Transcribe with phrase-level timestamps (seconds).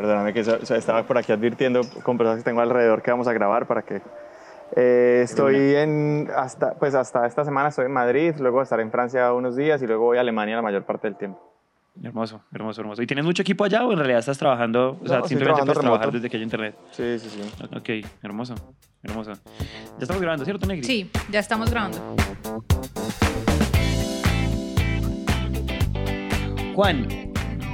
[0.00, 3.66] Perdóname que estaba por aquí advirtiendo con personas que tengo alrededor que vamos a grabar
[3.66, 4.00] para que...
[4.74, 9.30] Eh, estoy en, hasta, pues hasta esta semana estoy en Madrid, luego estaré en Francia
[9.34, 11.38] unos días y luego voy a Alemania la mayor parte del tiempo.
[12.02, 13.02] Hermoso, hermoso, hermoso.
[13.02, 16.10] ¿Y tienes mucho equipo allá o en realidad estás trabajando, o sea, simplemente puedes trabajar
[16.10, 16.78] desde que hay internet?
[16.92, 17.66] Sí, sí, sí.
[17.76, 18.54] Ok, hermoso,
[19.02, 19.32] hermoso.
[19.34, 20.84] Ya estamos grabando, ¿cierto, Negri?
[20.84, 21.98] Sí, ya estamos grabando.
[26.74, 27.06] Juan,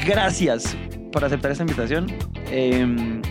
[0.05, 0.77] gracias
[1.17, 2.09] por aceptar esta invitación.
[2.51, 3.23] Em,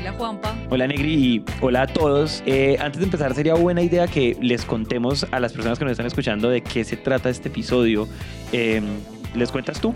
[0.00, 0.52] hola Juanpa.
[0.68, 2.42] Hola Negri y hola a todos.
[2.44, 5.92] Eh, antes de empezar, sería buena idea que les contemos a las personas que nos
[5.92, 8.08] están escuchando de qué se trata este episodio.
[8.50, 8.82] Em,
[9.36, 9.94] ¿Les cuentas tú?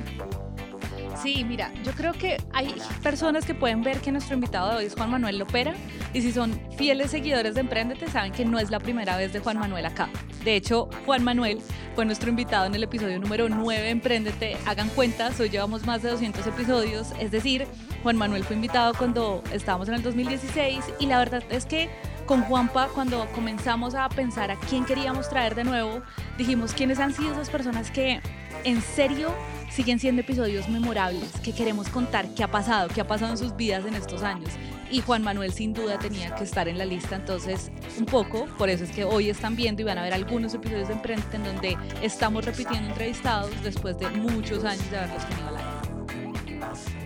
[1.26, 2.72] Sí, mira, yo creo que hay
[3.02, 5.74] personas que pueden ver que nuestro invitado de hoy es Juan Manuel Lopera
[6.14, 9.40] y si son fieles seguidores de Emprendete saben que no es la primera vez de
[9.40, 10.08] Juan Manuel acá.
[10.44, 11.58] De hecho, Juan Manuel
[11.96, 14.56] fue nuestro invitado en el episodio número 9 de Emprendete.
[14.66, 17.66] Hagan cuentas, hoy llevamos más de 200 episodios, es decir,
[18.04, 21.90] Juan Manuel fue invitado cuando estábamos en el 2016 y la verdad es que
[22.26, 26.02] con Juanpa, cuando comenzamos a pensar a quién queríamos traer de nuevo,
[26.36, 28.20] dijimos quiénes han sido esas personas que
[28.64, 29.32] en serio
[29.70, 33.54] siguen siendo episodios memorables que queremos contar qué ha pasado, qué ha pasado en sus
[33.56, 34.50] vidas en estos años.
[34.90, 38.68] Y Juan Manuel sin duda tenía que estar en la lista, entonces un poco, por
[38.68, 41.44] eso es que hoy están viendo y van a ver algunos episodios de Emprende en
[41.44, 47.05] donde estamos repitiendo entrevistados después de muchos años de haberlos tenido al aire.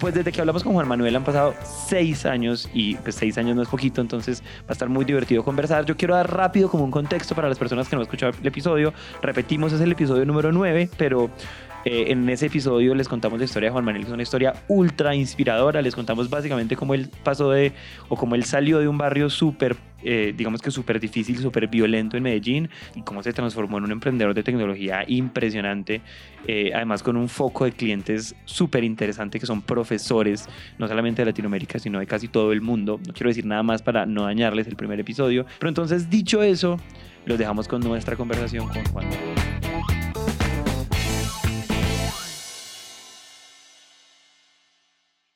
[0.00, 3.54] Pues desde que hablamos con Juan Manuel han pasado seis años y pues seis años
[3.54, 5.84] no es poquito, entonces va a estar muy divertido conversar.
[5.84, 8.46] Yo quiero dar rápido como un contexto para las personas que no han escuchado el
[8.46, 8.94] episodio.
[9.20, 11.30] Repetimos, es el episodio número 9, pero
[11.84, 14.54] eh, en ese episodio les contamos la historia de Juan Manuel, que es una historia
[14.68, 15.80] ultra inspiradora.
[15.82, 17.72] Les contamos básicamente cómo él pasó de,
[18.08, 22.16] o cómo él salió de un barrio súper, eh, digamos que súper difícil, súper violento
[22.16, 26.02] en Medellín y cómo se transformó en un emprendedor de tecnología impresionante.
[26.46, 31.26] Eh, además, con un foco de clientes súper interesante que son profesores, no solamente de
[31.26, 33.00] Latinoamérica, sino de casi todo el mundo.
[33.06, 35.46] No quiero decir nada más para no dañarles el primer episodio.
[35.58, 36.78] Pero entonces, dicho eso,
[37.26, 39.08] los dejamos con nuestra conversación con Juan.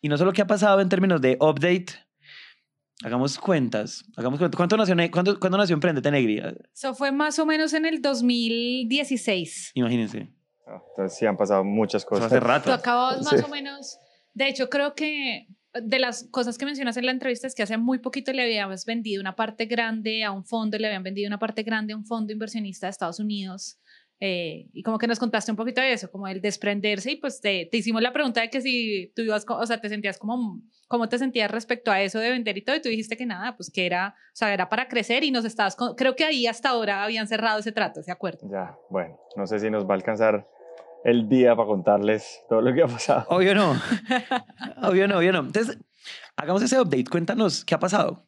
[0.04, 2.03] Y no solo qué ha pasado en términos de update,
[3.02, 4.04] hagamos cuentas.
[4.16, 4.56] Hagamos cuentas.
[4.56, 6.42] ¿Cuánto nació, cuándo, ¿Cuándo nació Emprendete Negri?
[6.72, 9.72] Eso fue más o menos en el 2016.
[9.74, 10.30] Imagínense.
[10.66, 12.26] Ah, entonces sí han pasado muchas cosas.
[12.26, 12.70] hace rato.
[12.70, 13.98] Tú acabas más o menos.
[14.32, 17.76] De hecho, creo que de las cosas que mencionas en la entrevista es que hace
[17.76, 21.38] muy poquito le habíamos vendido una parte grande a un fondo, le habían vendido una
[21.38, 23.78] parte grande a un fondo inversionista de Estados Unidos.
[24.26, 27.42] Eh, y como que nos contaste un poquito de eso, como el desprenderse y pues
[27.42, 30.62] te, te, hicimos la pregunta de que si tú ibas, o sea, te sentías como,
[30.88, 33.54] cómo te sentías respecto a eso de vender y todo y tú dijiste que nada,
[33.54, 36.70] pues que era, o sea, era para crecer y nos estabas, creo que ahí hasta
[36.70, 38.48] ahora habían cerrado ese trato, ¿de acuerdo?
[38.50, 40.48] Ya, bueno, no sé si nos va a alcanzar
[41.04, 43.26] el día para contarles todo lo que ha pasado.
[43.28, 43.72] Obvio no,
[44.84, 45.40] obvio no, obvio no.
[45.40, 45.76] Entonces,
[46.34, 48.24] hagamos ese update, cuéntanos, ¿qué ha pasado?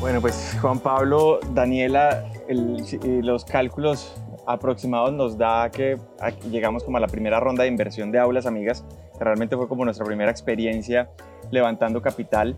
[0.00, 2.24] Bueno, pues Juan Pablo, Daniela,
[2.54, 5.98] los cálculos aproximados nos da que
[6.50, 8.84] llegamos como a la primera ronda de inversión de Aulas Amigas,
[9.16, 11.10] que realmente fue como nuestra primera experiencia
[11.50, 12.56] levantando capital.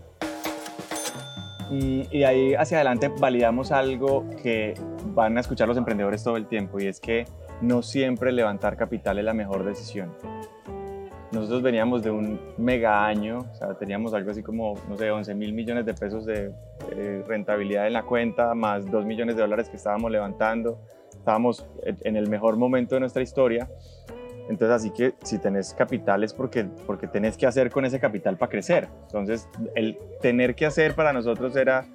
[1.71, 4.73] Y, y ahí hacia adelante validamos algo que
[5.13, 7.25] van a escuchar los emprendedores todo el tiempo y es que
[7.61, 10.11] no siempre levantar capital es la mejor decisión.
[11.33, 15.33] Nosotros veníamos de un mega año, o sea, teníamos algo así como, no sé, 11
[15.33, 16.53] mil millones de pesos de
[17.27, 20.79] rentabilidad en la cuenta, más 2 millones de dólares que estábamos levantando.
[21.11, 23.67] Estábamos en el mejor momento de nuestra historia.
[24.49, 28.37] Entonces, así que si tenés capital es porque, porque tenés que hacer con ese capital
[28.37, 28.89] para crecer.
[29.03, 31.85] Entonces, el tener que hacer para nosotros era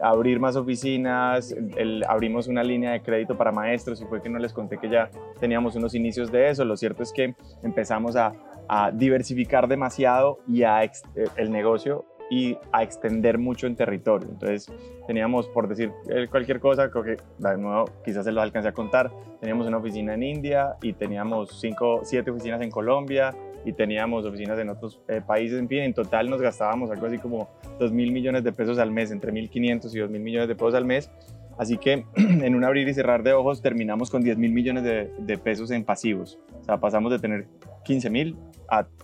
[0.00, 4.38] abrir más oficinas, el, abrimos una línea de crédito para maestros y fue que no
[4.38, 6.64] les conté que ya teníamos unos inicios de eso.
[6.64, 8.32] Lo cierto es que empezamos a,
[8.68, 10.90] a diversificar demasiado y a eh,
[11.36, 14.28] el negocio y a extender mucho en territorio.
[14.30, 14.70] Entonces
[15.06, 15.90] teníamos, por decir
[16.30, 20.14] cualquier cosa, creo que de nuevo quizás se lo alcance a contar, teníamos una oficina
[20.14, 23.34] en India y teníamos cinco, siete oficinas en Colombia
[23.64, 25.58] y teníamos oficinas en otros eh, países.
[25.58, 27.48] En fin, en total nos gastábamos algo así como
[27.78, 30.74] 2 mil millones de pesos al mes, entre 1.500 y 2 mil millones de pesos
[30.74, 31.10] al mes.
[31.58, 35.10] Así que en un abrir y cerrar de ojos terminamos con 10 mil millones de,
[35.18, 36.38] de, pesos en pasivos.
[36.60, 37.46] O sea, pasamos de tener
[37.84, 38.36] 15 mil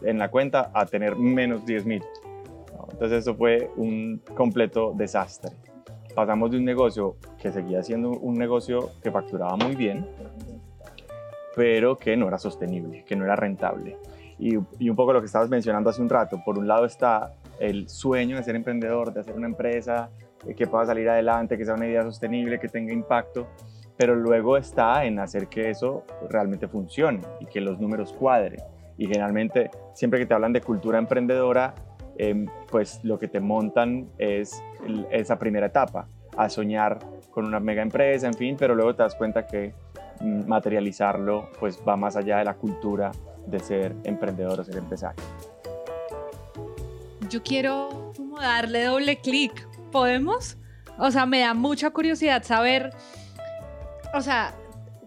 [0.02, 2.02] en la cuenta a tener menos 10 mil.
[2.92, 5.52] Entonces eso fue un completo desastre.
[6.14, 10.06] Pasamos de un negocio que seguía siendo un negocio que facturaba muy bien,
[11.56, 13.98] pero que no era sostenible, que no era rentable.
[14.38, 17.34] Y, y, un poco lo que estabas mencionando hace un rato, por un lado está
[17.60, 20.10] el sueño de ser emprendedor, de hacer una empresa
[20.46, 23.46] eh, que pueda salir adelante, que sea una idea sostenible, que tenga impacto,
[23.96, 28.60] pero luego está en hacer que eso realmente funcione y que los números cuadren.
[28.96, 31.74] Y generalmente, siempre que te hablan de cultura emprendedora,
[32.16, 34.62] em, pues lo que te montan es
[35.10, 36.98] esa primera etapa, a soñar
[37.30, 39.74] con una mega empresa, en fin, pero luego te das cuenta que
[40.20, 43.10] mm, materializarlo pues va más allá de la cultura
[43.46, 45.22] de ser emprendedor o ser empresario.
[47.28, 49.68] Yo quiero como darle doble clic.
[49.90, 50.56] ¿Podemos?
[50.98, 52.90] O sea, me da mucha curiosidad saber,
[54.12, 54.54] o sea,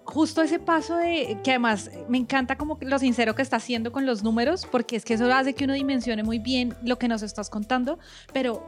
[0.07, 4.05] justo ese paso de que además me encanta como lo sincero que está haciendo con
[4.05, 7.21] los números, porque es que eso hace que uno dimensione muy bien lo que nos
[7.21, 7.99] estás contando,
[8.33, 8.63] pero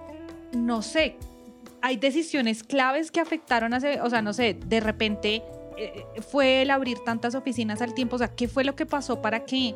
[0.54, 1.16] no sé,
[1.82, 5.42] hay decisiones claves que afectaron a o sea, no sé, de repente
[5.78, 9.22] eh, fue el abrir tantas oficinas al tiempo, o sea, ¿qué fue lo que pasó
[9.22, 9.76] para que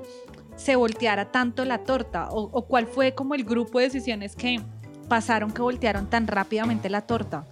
[0.57, 2.29] se volteara tanto la torta?
[2.29, 4.59] ¿O, o cuál fue como el grupo de decisiones que
[5.07, 7.47] pasaron que voltearon tan rápidamente la torta?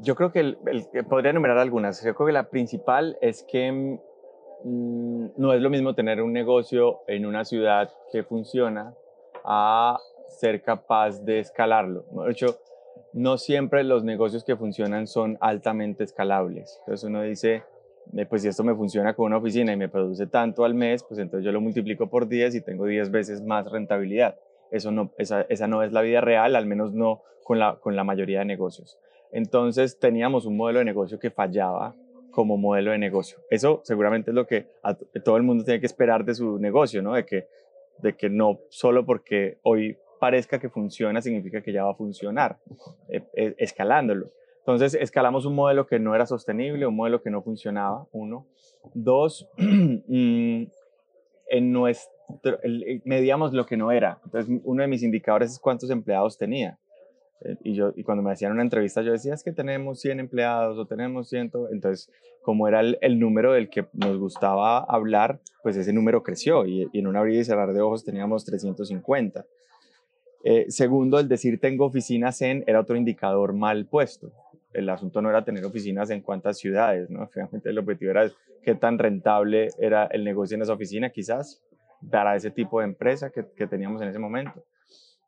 [0.00, 0.58] Yo creo que el,
[1.08, 2.02] podría enumerar algunas.
[2.04, 3.72] Yo creo que la principal es que
[4.64, 8.94] mm, no es lo mismo tener un negocio en una ciudad que funciona
[9.44, 9.98] a
[10.28, 12.04] ser capaz de escalarlo.
[12.24, 12.58] De hecho,
[13.12, 16.78] no siempre los negocios que funcionan son altamente escalables.
[16.80, 17.62] Entonces uno dice,
[18.16, 21.04] eh, pues si esto me funciona con una oficina y me produce tanto al mes,
[21.04, 24.36] pues entonces yo lo multiplico por 10 y tengo 10 veces más rentabilidad.
[24.70, 27.94] Eso no, esa, esa no es la vida real, al menos no con la, con
[27.94, 28.98] la mayoría de negocios.
[29.34, 31.92] Entonces teníamos un modelo de negocio que fallaba
[32.30, 33.38] como modelo de negocio.
[33.50, 34.68] Eso seguramente es lo que
[35.24, 37.14] todo el mundo tiene que esperar de su negocio, ¿no?
[37.14, 37.48] De que,
[37.98, 42.58] de que no solo porque hoy parezca que funciona significa que ya va a funcionar,
[43.08, 44.30] eh, eh, escalándolo.
[44.60, 48.46] Entonces escalamos un modelo que no era sostenible, un modelo que no funcionaba, uno.
[48.94, 50.62] Dos, mm,
[51.48, 52.14] en nuestro,
[53.04, 54.20] medíamos lo que no era.
[54.24, 56.78] Entonces uno de mis indicadores es cuántos empleados tenía.
[57.40, 60.20] Eh, y, yo, y cuando me hacían una entrevista yo decía, es que tenemos 100
[60.20, 61.52] empleados o tenemos 100.
[61.70, 62.10] Entonces,
[62.42, 66.98] como era el, número del que nos gustaba hablar, pues ese número creció y, y
[66.98, 69.44] en un abrir y cerrar de ojos teníamos 350.
[70.46, 74.30] Eh, segundo, el decir tengo oficinas en era otro indicador mal puesto.
[74.74, 77.26] El asunto no era tener oficinas en cuántas ciudades, ¿no?
[77.32, 78.30] Finalmente el objetivo era
[78.62, 81.62] qué tan rentable era el negocio en esa oficina, quizás,
[82.10, 84.62] para ese tipo de empresa que, que teníamos en ese momento.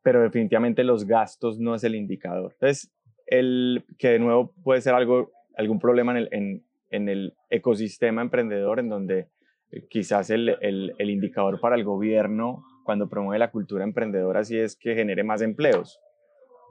[0.07, 2.53] Pero definitivamente los gastos no es el indicador.
[2.53, 2.89] Entonces,
[3.25, 8.79] el, que de nuevo puede ser algo, algún problema en el, en, el ecosistema emprendedor,
[8.79, 9.27] en donde
[9.69, 14.57] eh, quizás el, el, el indicador para el gobierno cuando promueve la cultura emprendedora sí
[14.57, 15.99] es que genere más empleos,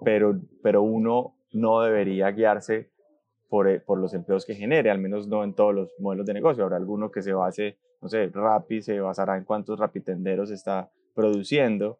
[0.02, 2.88] pero, pero uno no debería guiarse
[3.50, 6.32] por, eh, por los empleos que genere, al menos no en todos los modelos de
[6.32, 6.64] negocio.
[6.64, 11.98] Habrá alguno que se base, no sé, Rappi se basará en cuántos rapitenderos está produciendo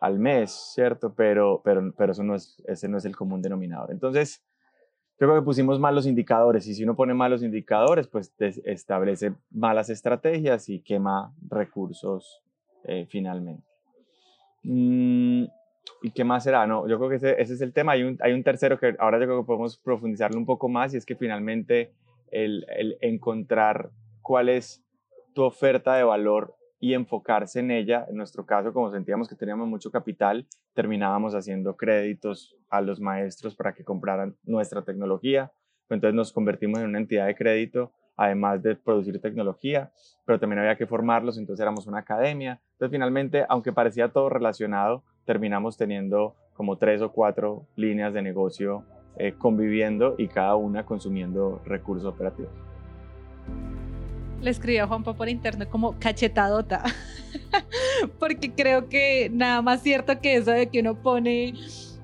[0.00, 1.14] al mes, ¿cierto?
[1.14, 3.90] Pero, pero, pero eso no es, ese no es el común denominador.
[3.90, 4.44] Entonces,
[5.20, 9.90] yo creo que pusimos malos indicadores y si uno pone malos indicadores, pues establece malas
[9.90, 12.40] estrategias y quema recursos
[12.84, 13.64] eh, finalmente.
[14.62, 15.44] Mm,
[16.02, 16.66] ¿Y qué más será?
[16.68, 17.92] No, yo creo que ese, ese, es el tema.
[17.92, 20.94] Hay un, hay un tercero que ahora yo creo que podemos profundizarlo un poco más
[20.94, 21.92] y es que finalmente
[22.30, 23.90] el, el encontrar
[24.22, 24.84] cuál es
[25.34, 28.06] tu oferta de valor y enfocarse en ella.
[28.08, 33.54] En nuestro caso, como sentíamos que teníamos mucho capital, terminábamos haciendo créditos a los maestros
[33.54, 35.52] para que compraran nuestra tecnología.
[35.90, 39.92] Entonces nos convertimos en una entidad de crédito además de producir tecnología,
[40.26, 42.60] pero también había que formarlos, entonces éramos una academia.
[42.72, 48.84] Entonces finalmente, aunque parecía todo relacionado, terminamos teniendo como tres o cuatro líneas de negocio
[49.16, 52.50] eh, conviviendo y cada una consumiendo recursos operativos.
[54.40, 56.84] Le escribí a Juanpa por internet como cachetadota,
[58.18, 61.54] porque creo que nada más cierto que eso de que uno pone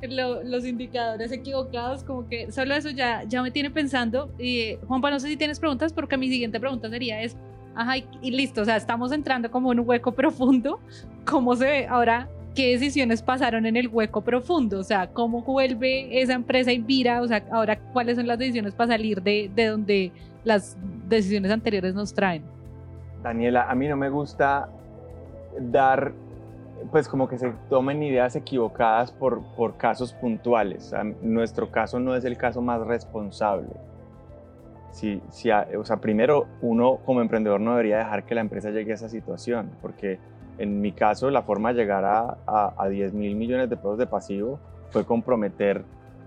[0.08, 4.30] los indicadores equivocados, como que solo eso ya, ya me tiene pensando.
[4.38, 7.36] Y Juanpa, no sé si tienes preguntas, porque mi siguiente pregunta sería es,
[7.74, 10.80] ajá, y, listo, o sea, estamos entrando como en un hueco profundo.
[11.24, 12.28] ¿Cómo se ve ahora?
[12.54, 14.78] ¿Qué decisiones pasaron en el hueco profundo?
[14.78, 17.20] O sea, ¿cómo vuelve esa empresa Invira?
[17.20, 20.12] O sea, ahora, ¿cuáles son las decisiones para salir de, de donde
[20.44, 20.76] las
[21.08, 22.44] decisiones anteriores nos traen?
[23.22, 24.68] Daniela, a mí no me gusta
[25.58, 26.12] dar
[26.90, 30.94] pues como que se tomen ideas equivocadas por, por casos puntuales.
[31.22, 33.68] nuestro caso no es el caso más responsable.
[34.90, 38.92] Si, si, o sea, primero, uno como emprendedor no debería dejar que la empresa llegue
[38.92, 40.20] a esa situación, porque
[40.58, 42.36] en mi caso la forma de llegar a,
[42.76, 44.58] a, 10 mil millones de pesos de pasivo
[44.90, 45.84] fue comprometer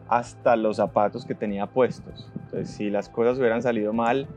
[0.10, 2.30] hasta los zapatos que tenía puestos.
[2.36, 4.28] Entonces, si las cosas hubieran salido mal,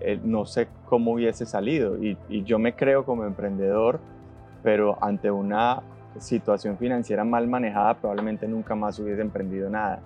[0.00, 2.02] eh, no sé cómo hubiese salido.
[2.02, 4.00] Y, y yo me creo como emprendedor
[4.62, 5.82] pero ante una
[6.18, 10.00] situación financiera mal manejada probablemente nunca más hubiese emprendido nada,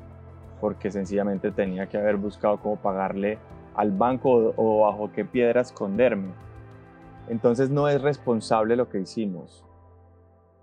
[0.60, 3.38] porque sencillamente tenía que haber buscado cómo pagarle
[3.74, 6.28] al banco o, bajo qué piedra esconderme.
[7.28, 9.64] Entonces no es responsable lo que hicimos.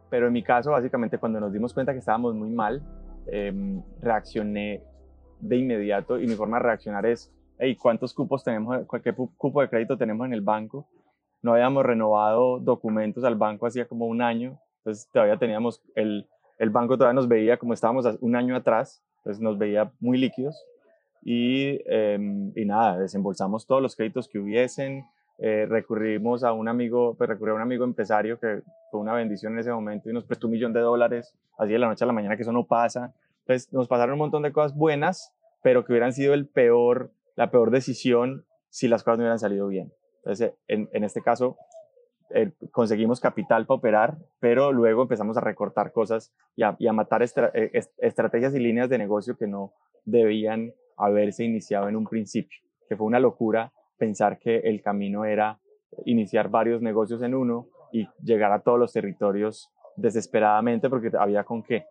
[0.10, 2.82] Pero en mi caso, básicamente cuando nos dimos cuenta que estábamos muy mal,
[3.28, 4.84] em, reaccioné
[5.40, 6.20] de inmediato.
[6.20, 10.26] Y mi forma de reaccionar es, hey, ¿cuántos cupos tenemos, qué cupo de crédito tenemos
[10.26, 10.88] en el banco?
[11.42, 16.28] No habíamos renovado documentos al banco hacía como un año, entonces todavía teníamos, el,
[16.60, 20.64] el banco todavía nos veía como estábamos un año atrás, entonces nos veía muy líquidos.
[21.24, 25.06] Y, em, y nada, desembolsamos todos los créditos que hubiesen,
[25.44, 29.54] eh, recurrimos a un amigo, pues recurrí a un amigo empresario que fue una bendición
[29.54, 32.08] en ese momento y nos prestó un millón de dólares, así de la noche a
[32.08, 33.14] la mañana, que eso no pasa.
[33.40, 35.34] Entonces nos pasaron un montón de cosas buenas,
[35.64, 39.68] pero que hubieran sido el peor, la peor decisión si las cosas no hubieran salido
[39.68, 39.92] bien.
[40.18, 41.58] Entonces, en, en este caso,
[42.34, 46.94] eh, conseguimos capital para operar, pero luego empezamos a recortar cosas y a, y a
[46.94, 49.74] matar eh, estrategias y líneas de negocio que no
[50.06, 55.60] debían haberse iniciado en un principio, que fue una locura pensar que el camino era
[56.06, 61.62] iniciar varios negocios en uno y llegar a todos los territorios desesperadamente porque había con
[61.62, 61.86] qué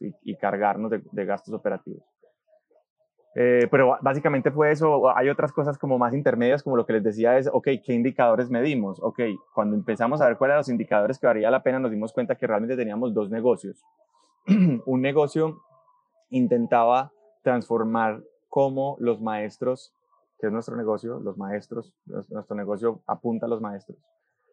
[0.00, 2.02] Y, cargarnos de, gastos operativos.
[3.36, 5.08] Eh, pero básicamente fue eso.
[5.16, 8.50] Hay otras cosas como más intermedias, como lo que les decía es, ok, ¿qué indicadores
[8.50, 8.98] medimos?
[9.00, 9.20] Ok,
[9.54, 12.34] cuando empezamos a ver cuáles eran los indicadores que valía la pena, nos dimos cuenta
[12.34, 13.84] que realmente teníamos dos negocios.
[14.86, 15.62] Un negocio
[16.30, 17.12] intentaba
[17.42, 19.95] transformar cómo los maestros
[20.38, 23.98] que es nuestro negocio, los maestros, nuestro negocio apunta a los maestros,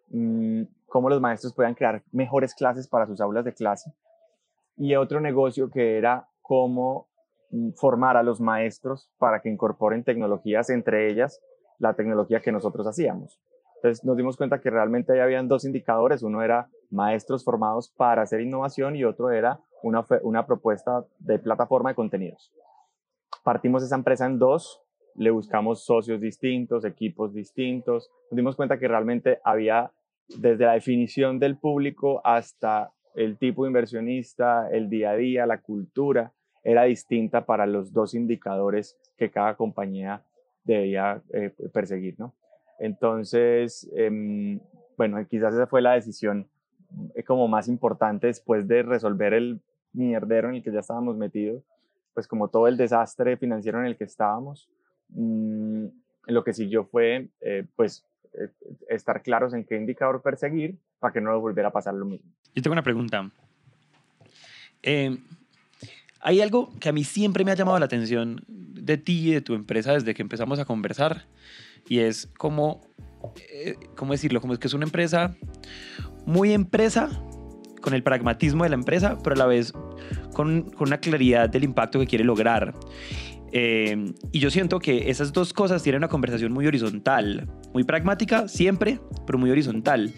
[0.10, 3.94] mm, cómo los maestros puedan crear mejores clases para sus aulas de clase.
[4.78, 7.08] Y otro negocio que era cómo
[7.52, 11.42] mm, formar a los maestros para que incorporen tecnologías, entre ellas
[11.80, 13.40] la tecnología que nosotros hacíamos.
[13.76, 16.24] Entonces nos dimos cuenta que realmente ahí habían dos indicadores.
[16.24, 21.90] Uno era maestros formados para hacer innovación y otro era una, una propuesta de plataforma
[21.90, 22.54] de contenidos.
[23.44, 24.83] Partimos esa empresa en dos
[25.16, 28.10] le buscamos socios distintos, equipos distintos.
[28.32, 29.92] Nos dimos cuenta que realmente había
[30.28, 36.34] desde la definición del público hasta el tipo inversionista, el día a día, la cultura,
[36.64, 40.24] era distinta para los dos indicadores que cada compañía
[40.64, 42.34] debía eh, perseguir, ¿no?
[42.80, 44.60] Entonces, em,
[44.98, 46.48] bueno, quizás esa fue la decisión
[47.16, 51.64] eh, como más importante después de resolver el mierdero en el que ya estábamos metidos,
[52.14, 54.70] pues como todo el desastre financiero en el que estábamos,
[55.10, 55.88] Mm,
[56.28, 58.50] lo que siguió fue, eh, pues, eh,
[58.90, 62.32] estar claros en qué indicador perseguir para que no volviera a pasar lo mismo.
[62.56, 63.30] Yo tengo una pregunta.
[64.82, 65.18] Eh,
[66.20, 69.42] hay algo que a mí siempre me ha llamado la atención de ti y de
[69.42, 71.26] tu empresa desde que empezamos a conversar
[71.88, 72.82] y es como,
[73.96, 74.40] ¿cómo decirlo?
[74.40, 75.36] Como es que es una empresa
[76.26, 77.10] muy empresa,
[77.82, 79.74] con el pragmatismo de la empresa, pero a la vez
[80.34, 82.74] con, con una claridad del impacto que quiere lograr.
[83.56, 88.48] Eh, y yo siento que esas dos cosas tienen una conversación muy horizontal, muy pragmática
[88.48, 90.12] siempre, pero muy horizontal.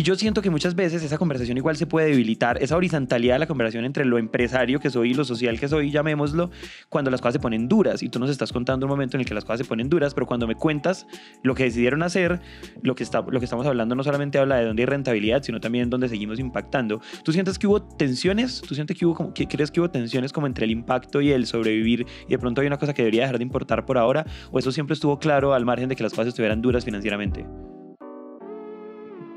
[0.00, 3.40] Y yo siento que muchas veces esa conversación igual se puede debilitar, esa horizontalidad de
[3.40, 6.50] la conversación entre lo empresario que soy y lo social que soy, llamémoslo,
[6.88, 8.02] cuando las cosas se ponen duras.
[8.02, 10.14] Y tú nos estás contando un momento en el que las cosas se ponen duras,
[10.14, 11.06] pero cuando me cuentas
[11.42, 12.40] lo que decidieron hacer,
[12.82, 15.60] lo que, está, lo que estamos hablando no solamente habla de dónde hay rentabilidad, sino
[15.60, 17.02] también dónde seguimos impactando.
[17.22, 18.62] ¿Tú sientes que hubo tensiones?
[18.62, 21.30] ¿Tú sientes que hubo como, que, crees que hubo tensiones como entre el impacto y
[21.30, 24.24] el sobrevivir y de pronto hay una cosa que debería dejar de importar por ahora?
[24.50, 27.44] ¿O eso siempre estuvo claro al margen de que las cosas estuvieran duras financieramente?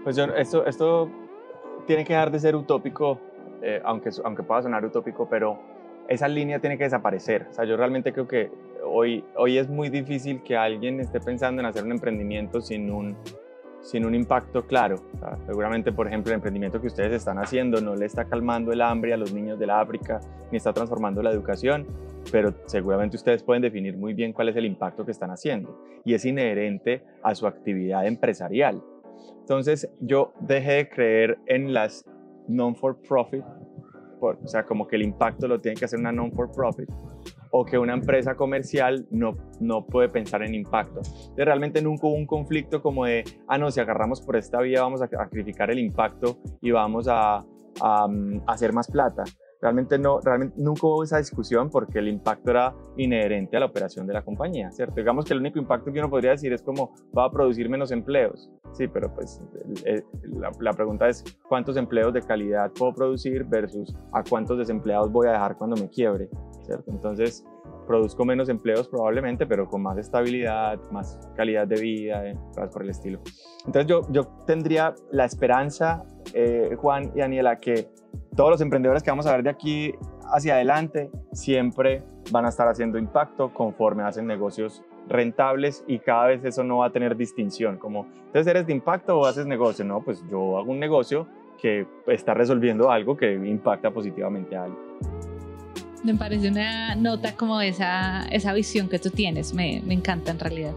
[0.04, 1.10] Pues yo, esto, esto
[1.88, 3.20] tiene que dejar de ser utópico,
[3.62, 5.60] eh, aunque, aunque pueda sonar utópico, pero
[6.08, 7.48] esa línea tiene que desaparecer.
[7.50, 8.52] O sea, yo realmente creo que
[8.86, 13.16] hoy, hoy es muy difícil que alguien esté pensando en hacer un emprendimiento sin un,
[13.82, 14.98] sin un impacto claro.
[15.46, 19.14] seguramente, por ejemplo, el emprendimiento que ustedes están haciendo no le está calmando el hambre
[19.14, 20.20] a los niños de la África,
[20.52, 21.86] ni está transformando la educación,
[22.32, 25.80] pero seguramente ustedes pueden definir muy bien cuál es el impacto que están haciendo.
[26.06, 28.82] Y es inherente a su actividad empresarial.
[29.40, 32.06] Entonces yo dejé de creer en las
[32.48, 33.44] non-for-profit,
[34.20, 36.90] o sea, como que el impacto lo tiene que hacer una non-for-profit,
[37.52, 41.02] o que una empresa comercial no, no puede pensar en impacto.
[41.36, 44.82] De realmente nunca hubo un conflicto como de, ah, no, si agarramos por esta vía
[44.82, 47.44] vamos a sacrificar el impacto y vamos a, a,
[47.82, 48.08] a
[48.48, 49.24] hacer más plata.
[49.64, 54.06] Realmente, no, realmente nunca hubo esa discusión porque el impacto era inherente a la operación
[54.06, 54.96] de la compañía, ¿cierto?
[54.96, 57.94] Digamos que el único impacto que uno podría decir es como va a producir menos
[57.94, 58.52] empleos.
[58.74, 59.42] Sí, pero pues
[60.26, 65.28] la, la, pregunta es cuántos empleos de calidad puedo producir versus a cuántos desempleados voy
[65.28, 66.28] a dejar cuando me quiebre,
[66.66, 66.92] ¿cierto?
[66.92, 67.46] Entonces,
[67.86, 72.38] produzco menos empleos probablemente, pero con más estabilidad, más calidad de vida, eh,
[72.72, 73.20] por el estilo.
[73.66, 77.90] Entonces yo, yo tendría la esperanza, eh, Juan y Daniela, que
[78.36, 79.94] todos los emprendedores que vamos a ver de aquí
[80.34, 86.44] hacia adelante siempre van a estar haciendo impacto conforme hacen negocios rentables y cada vez
[86.46, 90.02] eso no va a tener distinción, como, entonces eres de impacto o haces negocio, no,
[90.02, 91.28] pues yo hago un negocio
[91.62, 94.83] que está resolviendo algo que impacta positivamente a alguien.
[96.04, 100.40] Me parece una nota como esa, esa visión que tú tienes, me, me encanta en
[100.40, 100.74] realidad.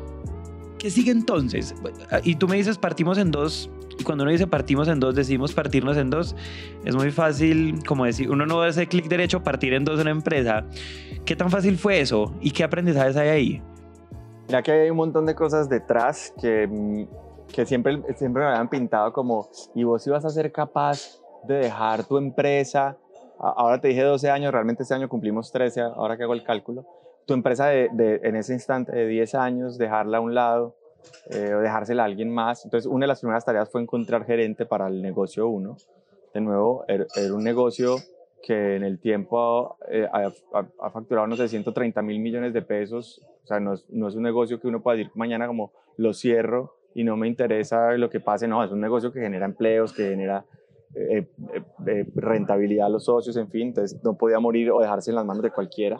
[0.78, 1.74] ¿Qué sigue entonces?
[2.22, 5.52] Y tú me dices partimos en dos, y cuando uno dice partimos en dos, decimos
[5.52, 6.36] partirnos en dos,
[6.84, 10.64] es muy fácil, como decir, uno no hace clic derecho, partir en dos una empresa.
[11.24, 12.34] ¿Qué tan fácil fue eso?
[12.40, 13.62] ¿Y qué aprendizajes hay ahí?
[14.46, 17.06] Mira que hay un montón de cosas detrás que,
[17.52, 21.18] que siempre, siempre me habían pintado como, ¿y vos ibas a ser capaz
[21.48, 22.96] de dejar tu empresa?
[23.38, 26.86] Ahora te dije 12 años, realmente este año cumplimos 13, ahora que hago el cálculo.
[27.26, 30.76] Tu empresa de, de en ese instante de 10 años, dejarla a un lado
[31.30, 32.64] eh, o dejársela a alguien más.
[32.64, 35.76] Entonces, una de las primeras tareas fue encontrar gerente para el negocio 1.
[36.34, 37.96] De nuevo, era, era un negocio
[38.42, 40.30] que en el tiempo eh, ha,
[40.80, 43.22] ha, facturado, no sé, 130 mil millones de pesos.
[43.42, 46.12] O sea, no es, no es, un negocio que uno pueda decir mañana como lo
[46.12, 48.46] cierro y no me interesa lo que pase.
[48.46, 50.44] No, es un negocio que genera empleos, que genera
[50.98, 53.68] eh, eh, eh, rentabilidad a los socios, en fin.
[53.68, 55.98] Entonces, no podía morir o dejarse en las manos de cualquiera.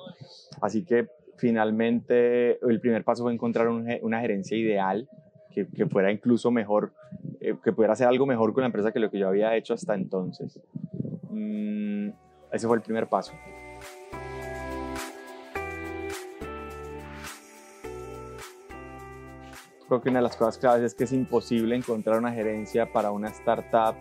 [0.63, 5.07] Así que finalmente el primer paso fue encontrar un, una gerencia ideal
[5.51, 6.95] que, que, fuera incluso mejor,
[7.41, 9.95] que pudiera hacer algo mejor con la empresa que lo que yo había hecho hasta
[9.95, 10.59] entonces.
[11.29, 12.09] Mm,
[12.51, 13.33] ese fue el primer paso.
[19.89, 23.11] Creo que una de las cosas claves es que es imposible encontrar una gerencia para
[23.11, 23.95] una startup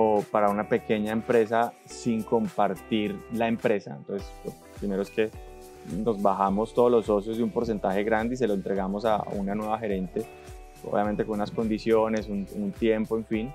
[0.00, 3.96] o para una pequeña empresa sin compartir la empresa.
[3.96, 5.28] Entonces, lo primero es que
[6.04, 9.56] nos bajamos todos los socios de un porcentaje grande y se lo entregamos a una
[9.56, 10.24] nueva gerente,
[10.84, 13.52] obviamente con unas condiciones, un, un tiempo, en fin.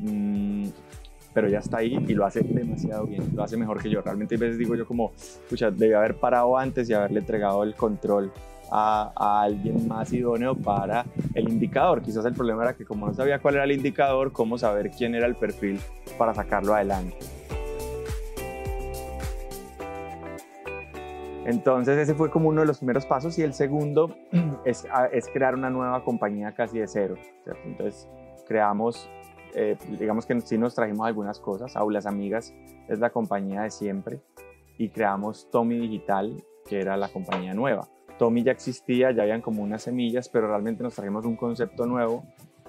[0.00, 0.66] Mm,
[1.32, 4.02] pero ya está ahí y lo hace demasiado bien, lo hace mejor que yo.
[4.02, 7.76] Realmente a veces digo yo como, escucha, debí haber parado antes y haberle entregado el
[7.76, 8.32] control
[8.70, 11.04] a, alguien más idóneo para
[11.34, 12.02] el indicador.
[12.02, 15.14] Quizás el problema era que como no sabía cuál era el indicador, cómo saber quién
[15.14, 15.80] era el perfil
[16.18, 17.16] para sacarlo adelante.
[21.44, 24.16] Entonces ese fue como uno de los primeros pasos y el segundo
[24.64, 24.84] es,
[25.32, 27.14] crear una nueva compañía casi de cero.
[27.64, 28.08] Entonces
[28.46, 29.08] creamos
[29.54, 31.76] eh, digamos que sí nos trajimos algunas cosas.
[31.76, 32.52] Aulas Amigas
[32.88, 34.20] es la compañía de siempre
[34.76, 37.88] y creamos Tommy Digital, que era la compañía nueva.
[38.18, 42.24] Tommy ya existía, ya habían como unas semillas, pero realmente nos trajimos un concepto nuevo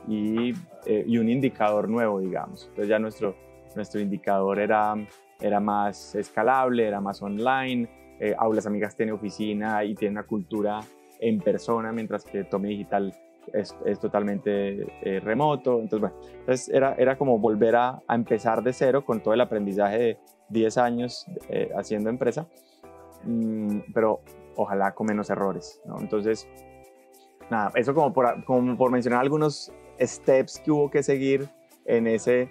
[0.07, 0.53] y,
[0.85, 2.65] eh, y un indicador nuevo, digamos.
[2.69, 3.35] Entonces ya nuestro,
[3.75, 4.95] nuestro indicador era,
[5.39, 7.89] era más escalable, era más online.
[8.19, 10.79] Eh, Aulas Amigas tiene oficina y tiene una cultura
[11.19, 13.13] en persona, mientras que Tommy Digital
[13.53, 15.79] es, es totalmente eh, remoto.
[15.79, 19.41] Entonces, bueno, entonces era, era como volver a, a, empezar de cero con todo el
[19.41, 20.17] aprendizaje de
[20.49, 22.47] 10 años eh, haciendo empresa,
[23.23, 24.21] mm, pero
[24.57, 25.79] ojalá con menos errores.
[25.85, 25.99] ¿no?
[25.99, 26.47] Entonces,
[27.49, 31.47] nada, eso como por, como por mencionar algunos steps que hubo que seguir
[31.85, 32.49] en ese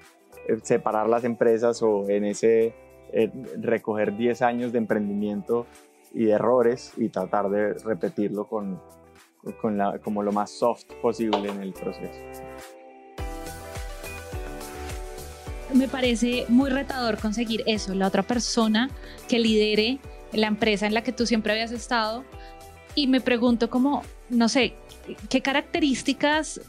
[0.49, 2.75] eh, separar las empresas o en ese
[3.13, 5.67] eh, recoger 10 años de emprendimiento
[6.15, 8.81] y de errores y tratar de repetirlo con,
[9.61, 12.21] con la, como lo más soft posible en el proceso.
[15.75, 18.89] Me parece muy retador conseguir eso, la otra persona
[19.29, 19.99] que lidere
[20.37, 22.25] la empresa en la que tú siempre habías estado.
[22.95, 24.75] Y me pregunto como, no sé,
[25.29, 26.61] qué características,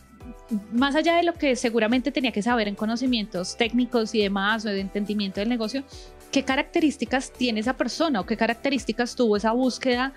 [0.71, 4.69] más allá de lo que seguramente tenía que saber en conocimientos técnicos y demás o
[4.69, 5.83] de entendimiento del negocio,
[6.31, 10.13] ¿qué características tiene esa persona o qué características tuvo esa búsqueda?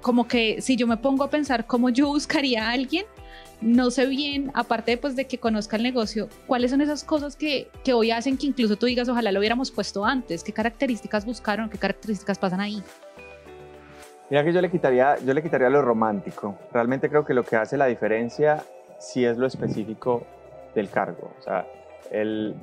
[0.00, 3.04] Como que si yo me pongo a pensar cómo yo buscaría a alguien,
[3.62, 7.68] no sé bien, aparte pues, de que conozca el negocio, cuáles son esas cosas que,
[7.84, 11.70] que hoy hacen que incluso tú digas, ojalá lo hubiéramos puesto antes, qué características buscaron,
[11.70, 12.82] qué características pasan ahí.
[14.30, 16.58] Mira que yo le quitaría, yo le quitaría lo romántico.
[16.72, 18.64] Realmente creo que lo que hace la diferencia
[18.98, 20.26] sí es lo específico
[20.74, 21.32] del cargo.
[21.38, 21.66] O sea,
[22.10, 22.54] el,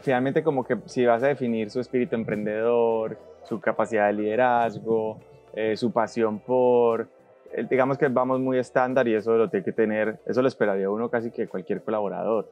[0.00, 5.18] finalmente como que si vas a definir su espíritu emprendedor, su capacidad de liderazgo,
[5.54, 7.08] eh, su pasión por,
[7.68, 11.08] digamos que vamos muy estándar y eso lo tiene que tener, eso lo esperaría uno
[11.10, 12.48] casi que cualquier colaborador.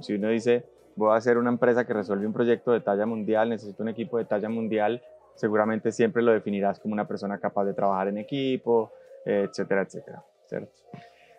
[0.00, 3.48] Si uno dice, voy a hacer una empresa que resuelve un proyecto de talla mundial,
[3.48, 5.02] necesito un equipo de talla mundial,
[5.34, 8.92] seguramente siempre lo definirás como una persona capaz de trabajar en equipo,
[9.24, 10.72] etcétera, etcétera, ¿cierto?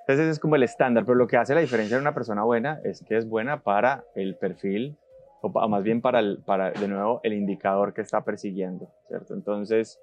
[0.01, 2.43] Entonces ese es como el estándar, pero lo que hace la diferencia de una persona
[2.43, 4.97] buena es que es buena para el perfil,
[5.41, 9.33] o más bien para, el, para de nuevo, el indicador que está persiguiendo, ¿cierto?
[9.33, 9.99] Entonces,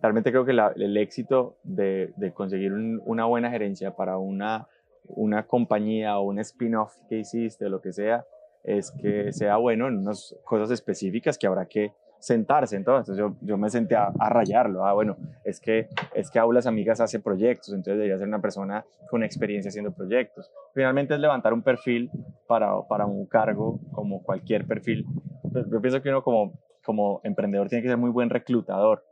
[0.00, 4.68] realmente creo que la, el éxito de, de conseguir un, una buena gerencia para una,
[5.04, 8.24] una compañía o un spin-off que hiciste o lo que sea,
[8.64, 13.56] es que sea bueno en unas cosas específicas que habrá que sentarse entonces yo, yo
[13.56, 14.84] me senté a, rayarlo.
[14.84, 18.84] Ah bueno es que es que Aulas Amigas hace proyectos entonces debería ser una persona
[19.08, 20.50] con experiencia haciendo proyectos.
[20.74, 22.10] Finalmente es levantar un perfil
[22.46, 25.06] para, para un cargo como cualquier perfil.
[25.42, 26.52] Yo pienso que uno como
[26.84, 29.04] como emprendedor tiene que ser muy buen reclutador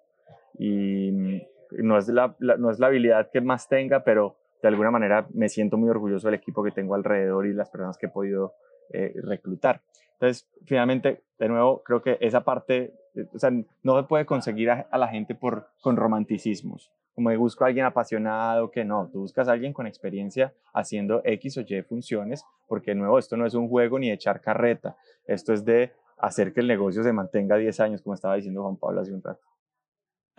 [0.58, 1.42] y
[1.72, 5.48] no es la, no es la habilidad que más tenga pero de alguna manera me
[5.48, 8.54] siento muy orgulloso del equipo que tengo alrededor y las personas que he podido
[8.92, 9.82] eh, reclutar
[10.20, 13.50] entonces, finalmente, de nuevo, creo que esa parte, eh, o sea,
[13.82, 16.92] no se puede conseguir a, la gente por, con romanticismos.
[17.14, 21.58] Como busco a alguien apasionado, que no, tú buscas a alguien con experiencia haciendo X
[21.58, 25.52] o Y funciones, porque de nuevo, esto no es un juego ni echar carreta, esto
[25.52, 29.00] es de hacer que el negocio se mantenga 10 años, como estaba diciendo Juan Pablo
[29.00, 29.40] hace un rato.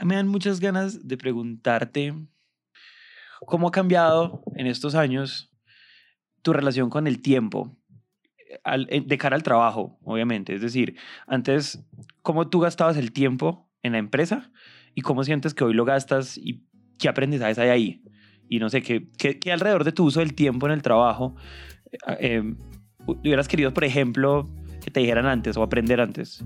[0.04, 2.14] Me dan muchas ganas de preguntarte
[3.46, 5.52] cómo ha cambiado en estos años
[6.42, 7.76] tu relación con el tiempo
[8.66, 10.56] eh, de cara al trabajo, obviamente.
[10.56, 10.96] Es decir,
[11.28, 11.84] antes,
[12.22, 14.52] ¿cómo tú gastabas el tiempo en la empresa
[14.96, 16.66] y cómo sientes que hoy lo gastas y
[16.98, 18.04] qué aprendizajes hay ahí?
[18.48, 21.36] Y no sé, ¿qué, qué, alrededor de tu uso del tiempo en el trabajo
[22.08, 22.58] eh, em,
[23.06, 24.50] hubieras querido, por ejemplo,
[24.84, 26.44] que te dijeran antes o aprender antes?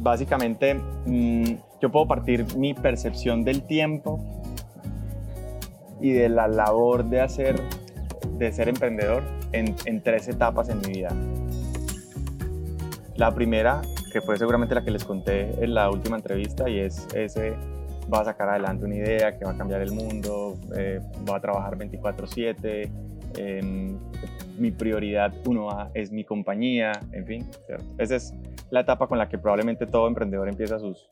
[0.00, 1.44] Básicamente, mm,
[1.80, 4.18] yo puedo partir mi percepción del tiempo
[6.00, 7.60] y de la labor de hacer,
[8.38, 11.10] de ser emprendedor en, tres etapas en mi vida.
[13.16, 17.06] La primera, que fue seguramente la que les conté en la última entrevista, y es
[17.14, 17.54] ese
[18.12, 21.40] va a sacar adelante una idea que va a cambiar el mundo, eh, va a
[21.40, 22.90] trabajar 24/7,
[23.36, 23.98] em,
[24.58, 27.46] mi prioridad uno a es mi compañía, en fin.
[27.98, 28.34] Esa es
[28.70, 31.10] la etapa con la que probablemente todo emprendedor empieza a sus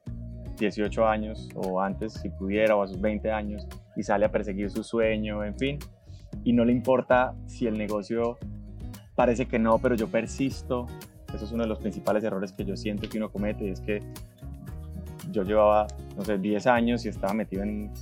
[0.59, 3.67] 18 años o antes, si pudiera, o a sus 20 años,
[3.97, 5.79] y sale a perseguir su sueño, en fin
[6.45, 8.39] y no le importa si el negocio
[9.15, 10.87] parece que no, pero yo persisto.
[11.35, 14.03] Eso es uno de los principales errores que yo siento que uno comete es que
[15.31, 17.93] yo llevaba, no sé, 10 años y estaba metido en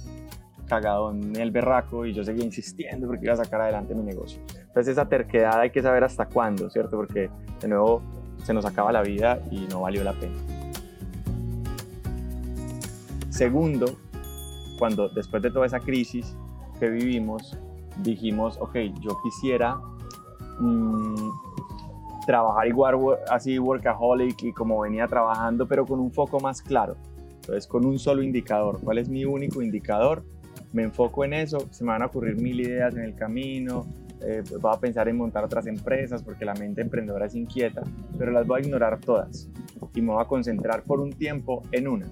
[0.69, 4.41] cagado en el berraco y yo seguía insistiendo porque iba a sacar adelante mi negocio.
[4.61, 6.97] Entonces esa terquedad hay que saber hasta cuándo, ¿cierto?
[6.97, 8.03] Porque de nuevo
[8.47, 10.37] se nos acaba la vida y no valió la pena.
[13.29, 13.87] Segundo,
[14.79, 16.37] cuando después de toda esa crisis
[16.79, 17.59] que vivimos,
[18.05, 19.81] dijimos, ok, yo quisiera
[20.61, 21.29] mm,
[22.25, 26.97] trabajar igual así workaholic y como venía trabajando, pero con un foco más claro.
[27.41, 28.79] Entonces, con un solo indicador.
[28.81, 30.23] ¿Cuál es mi único indicador?
[30.73, 33.87] Me enfoco en eso, se me van a ocurrir mil ideas en el camino,
[34.21, 37.83] eh, voy a pensar en montar otras empresas porque la mente emprendedora es inquieta,
[38.19, 39.49] pero las voy a ignorar todas
[39.95, 42.07] y me voy a concentrar por un tiempo en una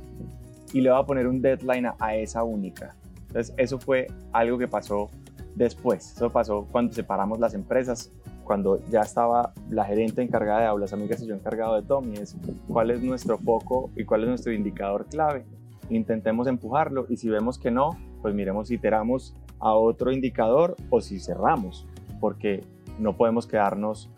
[0.72, 2.96] y le voy a poner un deadline a esa única.
[3.28, 5.08] Entonces, eso fue algo que pasó
[5.54, 6.12] después.
[6.16, 8.10] Eso pasó cuando separamos las empresas,
[8.42, 12.36] cuando ya estaba la gerente encargada de aulas amigas y yo encargado de Tommy, es
[12.68, 15.44] cuál es nuestro foco y cuál es nuestro indicador clave.
[15.90, 17.90] Intentemos empujarlo y si vemos que no,
[18.20, 21.86] pues miremos si iteramos a otro indicador o si cerramos,
[22.24, 22.64] porque
[22.98, 24.08] no podemos quedarnos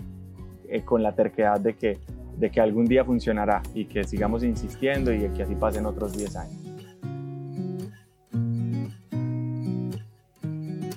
[0.69, 1.99] eh, con la terquedad de que,
[2.38, 6.37] de que algún día funcionará y que sigamos insistiendo y que así pasen otros 10
[6.37, 6.57] años.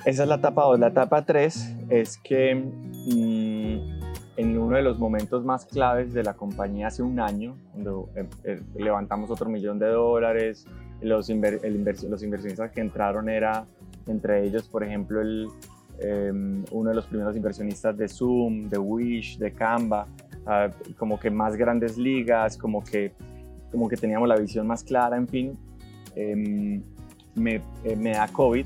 [0.06, 0.80] Esa es la etapa 2.
[0.80, 6.36] La etapa 3 es que mm, en uno de los momentos más claves de la
[6.36, 10.68] compañía hace un año, cuando eh, eh, levantamos otro millón de dólares,
[11.02, 13.66] los, los inversionistas que entraron era
[14.06, 15.48] entre ellos, por ejemplo, el,
[16.02, 20.08] em, uno de los primeros inversionistas de Zoom, de Wish, de Canva,
[20.46, 23.14] ah, como que más grandes ligas, como que,
[23.72, 25.58] como que teníamos la visión más clara, en fin,
[26.16, 26.82] em,
[27.36, 28.66] me, eh, me da COVID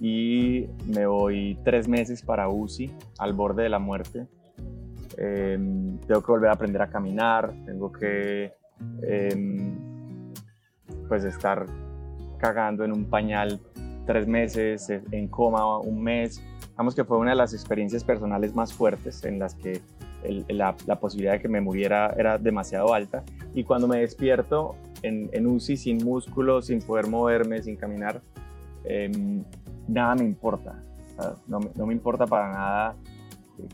[0.00, 4.26] y me voy tres meses para UCI, al borde de la muerte.
[5.16, 8.52] Em, tengo que volver a aprender a caminar, tengo que
[11.08, 11.66] pues estar
[12.38, 13.60] cagando en un pañal
[14.06, 16.42] tres meses, en coma un mes.
[16.76, 19.80] Vamos que fue una de las experiencias personales más fuertes en las que
[20.48, 23.22] la, la, posibilidad de que me muriera era demasiado alta.
[23.54, 28.22] Y cuando me despierto en, en UCI sin músculo, sin poder moverme, sin caminar,
[28.84, 29.10] eh,
[29.88, 30.82] nada me importa.
[31.46, 32.96] no, no, me importa para nada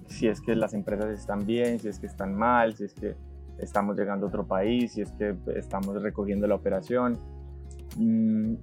[0.09, 3.15] si es que las empresas están bien, si es que están mal, si es que
[3.59, 7.19] estamos llegando a otro país, si es que estamos recogiendo la operación.
[7.97, 8.55] Mm,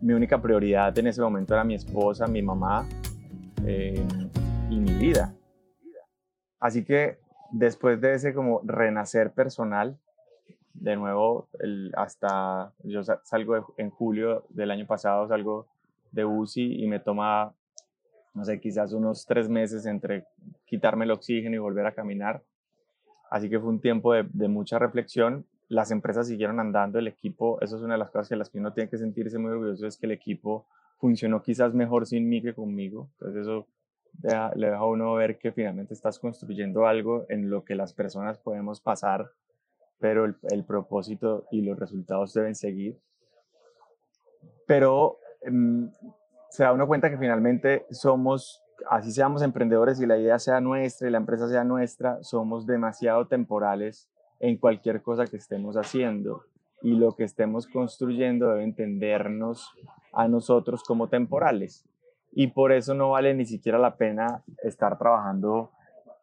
[0.00, 2.86] mi única prioridad en ese momento era mi esposa, mi mamá
[3.64, 4.06] eh,
[4.70, 5.34] y mi vida.
[6.60, 7.18] Así que
[7.50, 9.98] después de ese como renacer personal,
[10.74, 11.48] de nuevo,
[11.96, 15.66] hasta yo salgo en julio del año pasado, salgo
[16.12, 17.54] de UCI y me toma,
[18.34, 20.24] no sé, quizás unos tres meses entre
[20.66, 22.42] quitarme el oxígeno y volver a caminar.
[23.30, 25.46] Así que fue un tiempo de, mucha reflexión.
[25.68, 28.58] Las empresas siguieron andando, el equipo, eso es una de las cosas que las que
[28.58, 30.66] uno tiene que sentirse muy orgulloso, es que el equipo
[30.98, 33.10] funcionó quizás mejor sin mí que conmigo.
[33.18, 33.66] Entonces eso
[34.54, 38.38] le deja a uno ver que finalmente estás construyendo algo en lo que las personas
[38.38, 39.30] podemos pasar,
[39.98, 42.98] pero el, el propósito y los resultados deben seguir.
[44.66, 45.90] Pero em,
[46.50, 51.08] se da uno cuenta que finalmente somos, así seamos emprendedores y la idea sea nuestra
[51.08, 54.08] y la empresa sea nuestra, somos demasiado temporales
[54.40, 56.44] en cualquier cosa que estemos haciendo
[56.82, 59.70] y lo que estemos construyendo debe entendernos
[60.12, 61.84] a nosotros como temporales.
[62.32, 65.70] Y por eso no vale ni siquiera la pena estar trabajando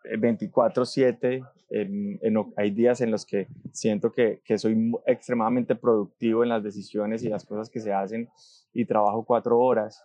[0.04, 1.44] 24/7.
[1.70, 2.20] Eh,
[2.56, 7.30] hay días en los que siento que, que soy extremadamente productivo en las decisiones y
[7.30, 8.30] las cosas que se hacen
[8.74, 10.04] y trabajo cuatro horas.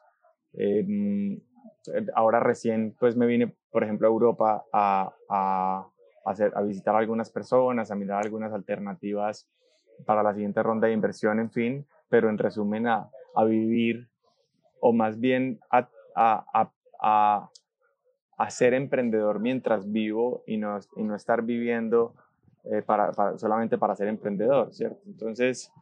[0.55, 1.41] Em,
[2.15, 5.89] ahora recién pues me vine, por ejemplo, a Europa a, a,
[6.29, 9.49] a visitar a algunas personas, a mirar algunas alternativas
[10.05, 13.11] para la siguiente ronda de inversión, en fin, pero en resumen a,
[13.47, 14.09] vivir
[14.81, 15.89] o más bien a,
[17.01, 17.49] a,
[18.51, 20.81] ser emprendedor mientras vivo y no,
[21.15, 22.15] estar viviendo
[22.65, 22.83] eh,
[23.37, 25.01] solamente para ser emprendedor, ¿cierto?
[25.07, 25.73] Entonces,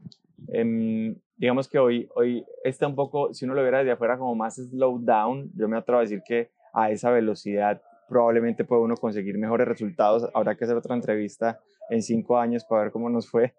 [0.49, 4.35] em, digamos que hoy, hoy está un poco, si uno lo viera desde afuera como
[4.35, 8.97] más slow down, yo me atrevo a decir que a esa velocidad probablemente puede uno
[8.97, 10.29] conseguir mejores resultados.
[10.35, 13.55] Habrá que hacer otra entrevista en cinco años para ver cómo nos fue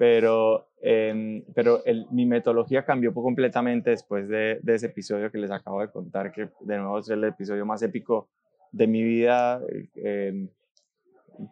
[0.00, 5.90] pero, em, pero mi metodología cambió completamente después de, ese episodio que les acabo de
[5.90, 8.30] contar, que de nuevo es el episodio más épico
[8.72, 9.60] de mi vida,
[9.96, 10.48] eh,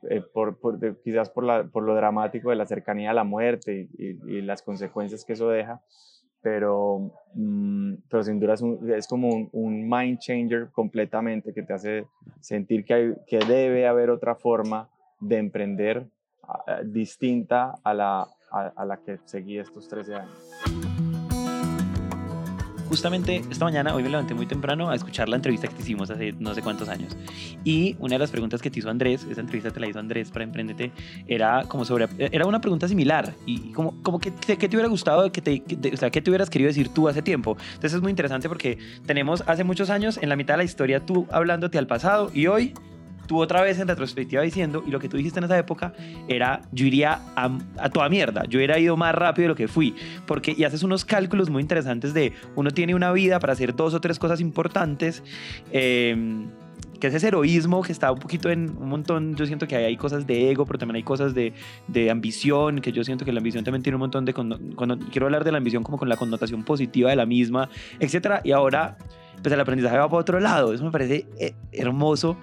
[0.08, 0.58] eh, por,
[1.04, 5.26] quizás por, la, por lo dramático de la cercanía a la muerte y las consecuencias
[5.26, 5.82] que eso deja,
[6.42, 11.62] pero, mm, pero sin duda es, un, es como un, un, mind changer completamente que
[11.62, 12.06] te hace
[12.40, 14.88] sentir que, hay, que debe haber otra forma
[15.20, 16.06] de emprender
[16.44, 20.97] uh, distinta a la, a, la que seguí estos 13 años.
[22.88, 26.10] Justamente esta mañana, hoy me levanté muy temprano a escuchar la entrevista que te hicimos
[26.10, 27.16] hace no sé cuántos años.
[27.62, 30.30] Y una de las preguntas que te hizo Andrés, esa entrevista te la hizo Andrés
[30.30, 30.90] para Emprendete,
[31.26, 33.34] era como sobre, era una pregunta similar.
[33.44, 36.48] Y como, como que, ¿qué te hubiera gustado, que te, o sea, qué te hubieras
[36.48, 37.58] querido decir tú hace tiempo?
[37.74, 41.04] Entonces es muy interesante porque tenemos hace muchos años en la mitad de la historia
[41.04, 42.72] tú hablándote al pasado y hoy
[43.28, 45.92] tú otra vez en retrospectiva diciendo, y lo que tú dijiste en esa época
[46.26, 49.94] era, yo iría a, toda mierda, yo hubiera ido más rápido de lo que fui,
[50.26, 53.94] porque y haces unos cálculos muy interesantes de, uno tiene una vida para hacer dos
[53.94, 55.22] o tres cosas importantes,
[55.70, 56.48] em,
[56.98, 59.96] que es ese heroísmo que está un poquito en un montón, yo siento que hay,
[59.96, 61.52] cosas de ego, pero también hay cosas de,
[61.86, 64.58] de, ambición, que yo siento que la ambición también tiene un montón de, cuando,
[65.12, 67.68] quiero hablar de la ambición como con la connotación positiva de la misma,
[68.00, 68.96] etcétera, y ahora
[69.42, 72.36] pues el aprendizaje va para otro lado, eso me parece eh, hermoso,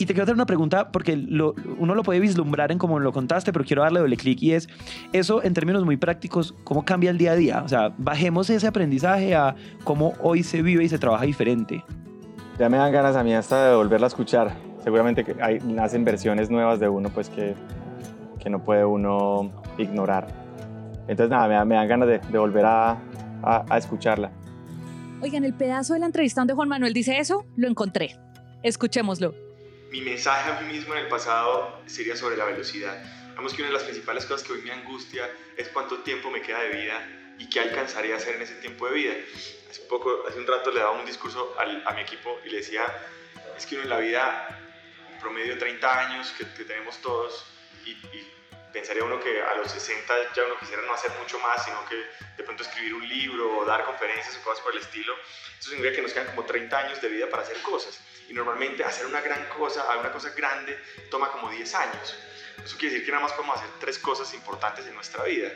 [0.00, 3.52] y te quiero hacer una pregunta porque uno lo puede vislumbrar en cómo lo contaste,
[3.52, 4.66] pero quiero darle doble clic y es
[5.12, 7.62] eso en términos muy prácticos, ¿cómo cambia el día a día?
[7.62, 11.84] O sea, bajemos ese aprendizaje a cómo hoy se vive y se trabaja diferente.
[12.58, 14.56] Ya me dan ganas a mí hasta de volverla a escuchar.
[14.82, 17.54] Seguramente que hay, nacen versiones nuevas de uno pues que,
[18.38, 20.28] que no puede uno ignorar.
[21.08, 22.92] Entonces nada, me, me dan ganas de, de volver a,
[23.42, 24.30] a, a escucharla.
[25.20, 28.16] Oigan, el pedazo de la entrevista donde Juan Manuel dice eso, lo encontré.
[28.62, 29.49] Escuchémoslo
[29.90, 33.02] mi mensaje a mí mismo en el pasado sería sobre la velocidad.
[33.34, 36.40] Vemos que una de las principales cosas que hoy me angustia es cuánto tiempo me
[36.40, 39.14] queda de vida y qué alcanzaría a hacer en ese tiempo de vida.
[39.68, 42.58] Hace poco, hace un rato le daba un discurso al, a mi equipo y le
[42.58, 42.86] decía,
[43.56, 44.60] es que uno en la vida,
[45.12, 47.44] un promedio de 30 años que, que tenemos todos,
[47.84, 48.32] y, y,
[48.72, 51.96] pensaría uno que a los 60 ya uno quisiera no hacer mucho más, sino que
[52.36, 55.12] de pronto escribir un libro o dar conferencias o cosas por el estilo.
[55.58, 58.00] Eso significa que nos quedan como 30 años de vida para hacer cosas
[58.30, 60.78] y normalmente hacer una gran cosa, una cosa grande,
[61.10, 62.16] toma como 10 años.
[62.64, 65.50] Eso quiere decir que nada más podemos hacer tres cosas importantes en nuestra vida.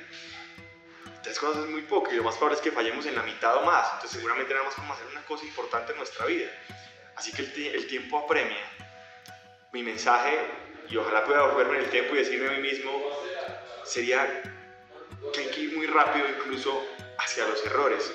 [1.22, 3.56] Tres cosas es muy poco y lo más probable es que fallemos en la mitad
[3.58, 3.86] o más.
[3.94, 6.50] Entonces seguramente nada más podemos hacer una cosa importante en nuestra vida.
[7.14, 8.64] Así que el, el tiempo apremia.
[9.72, 10.36] Mi mensaje,
[10.88, 12.90] y ojalá pueda volverme en el tiempo y decirme a mí mismo,
[13.84, 14.42] sería
[15.32, 16.84] que hay que ir muy rápido incluso
[17.18, 18.12] hacia los errores.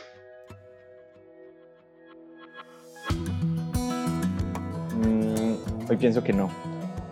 [5.90, 6.50] Hoy pienso que no.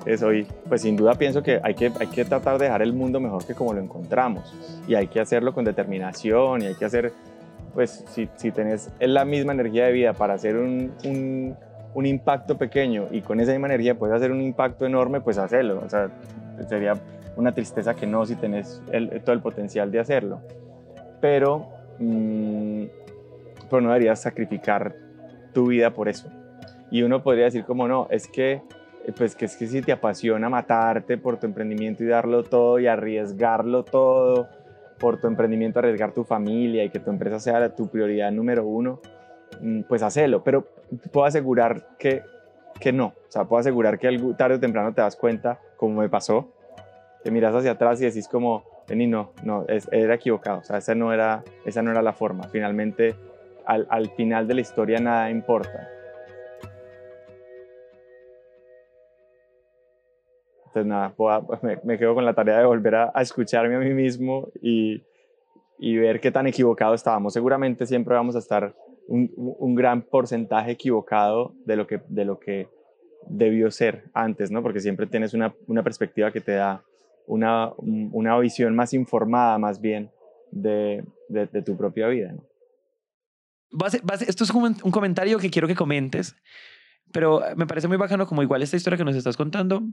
[0.06, 2.94] Es hoy, pues sin duda pienso que hay, que hay que tratar de dejar el
[2.94, 4.56] mundo mejor que como lo encontramos.
[4.88, 7.12] Y hay que hacerlo con determinación y hay que hacer,
[7.74, 11.58] pues si, si tenés la misma energía de vida para hacer un, un,
[11.94, 15.82] un, impacto pequeño y con esa misma energía puedes hacer un impacto enorme, pues hacelo.
[15.86, 16.10] O sea,
[16.70, 16.94] sería
[17.36, 20.40] una tristeza que no si tenés el, todo el potencial de hacerlo.
[21.20, 21.68] Pero,
[22.00, 22.84] mmm,
[23.70, 24.96] pero no deberías sacrificar
[25.54, 26.30] tu vida por eso.
[26.92, 28.62] Y uno podría decir como no, es que
[29.16, 32.88] pues que es que si te apasiona matarte por tu emprendimiento y darlo todo y
[32.88, 34.50] arriesgarlo todo
[35.00, 39.00] por tu emprendimiento, arriesgar tu familia y que tu empresa sea tu prioridad número uno,
[39.62, 40.44] mm, pues hacelo.
[40.44, 40.68] Pero
[41.12, 42.24] puedo asegurar que,
[42.80, 43.08] que no.
[43.08, 46.52] O sea, puedo asegurar que tarde o temprano te das cuenta, como me pasó,
[47.24, 50.60] que miras hacia atrás y decís como, vení, no, no, era equivocado.
[50.60, 52.44] O sea, esa no era, esa no era la forma.
[52.50, 53.16] Finalmente,
[53.66, 55.90] al, al final de la historia nada importa.
[60.68, 61.14] Entonces, nada,
[61.84, 65.04] me, quedo con la tarea de volver a, escucharme a mí mismo y,
[65.80, 67.34] y, ver qué tan equivocado estábamos.
[67.34, 68.76] Seguramente siempre vamos a estar
[69.08, 72.68] un, un, gran porcentaje equivocado de lo que, de lo que
[73.30, 74.62] debió ser antes, ¿no?
[74.62, 76.84] Porque siempre tienes una, una perspectiva que te da
[77.26, 80.12] una, una, visión más informada, más bien,
[80.52, 82.44] de, de, tu propia vida, ¿no?
[83.86, 86.38] esto es un, un comentario que quiero que comentes,
[87.12, 89.84] pero me parece muy bacano como igual esta historia que nos estás contando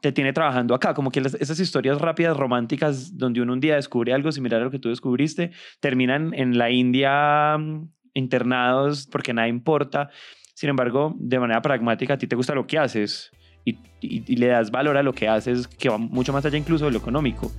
[0.00, 4.12] te tiene trabajando acá, como que esas historias rápidas, románticas, donde uno un día descubre
[4.12, 9.48] algo similar a lo que tú descubriste, terminan en la India mm, internados porque nada
[9.48, 10.10] importa.
[10.54, 13.30] Sin embargo, de manera pragmática, a ti te gusta lo que haces
[13.64, 16.86] y, y, le das valor a lo que haces, que va mucho más allá incluso
[16.86, 17.50] de lo económico.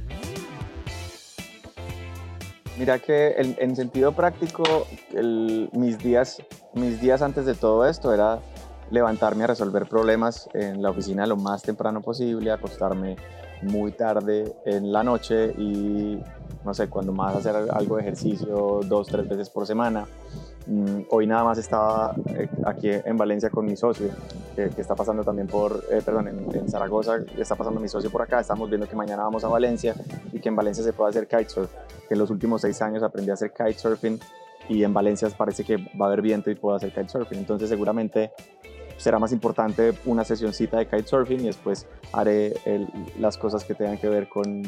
[2.77, 4.87] Mira que en, sentido práctico,
[5.73, 6.41] mis, días,
[6.73, 8.39] mis días antes de todo esto era
[8.91, 13.15] levantarme a resolver problemas en la oficina lo más temprano posible, acostarme
[13.63, 16.19] muy tarde en la noche y
[16.63, 20.05] no sé, cuando más hacer algo de ejercicio dos, tres veces por semana.
[20.67, 24.09] Mm, hoy nada más estaba eh, aquí en Valencia con mi socio,
[24.55, 28.39] que, está pasando también por, eh, perdón, en, Zaragoza, está pasando mi socio por acá.
[28.39, 29.95] Estamos viendo que mañana vamos a Valencia
[30.31, 31.71] y que en Valencia se puede hacer kitesurf.
[32.07, 34.19] Que en los últimos seis años aprendí a hacer kitesurfing
[34.69, 37.39] y en Valencia parece que va a haber viento y puedo hacer kitesurfing.
[37.39, 38.31] Entonces seguramente
[39.01, 42.53] será más importante una sesioncita de kitesurfing y después haré
[43.19, 44.63] las cosas que tengan que ver con,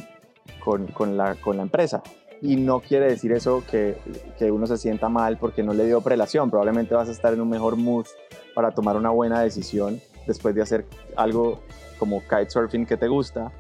[0.63, 2.01] con, con, la, con la empresa.
[2.41, 3.97] Y no quiere decir eso que,
[4.37, 6.49] que, uno se sienta mal porque no le dio prelación.
[6.49, 8.05] Probablemente vas a estar en un mejor mood
[8.53, 11.61] para tomar una buena decisión después de hacer algo
[11.99, 13.51] como kitesurfing que te gusta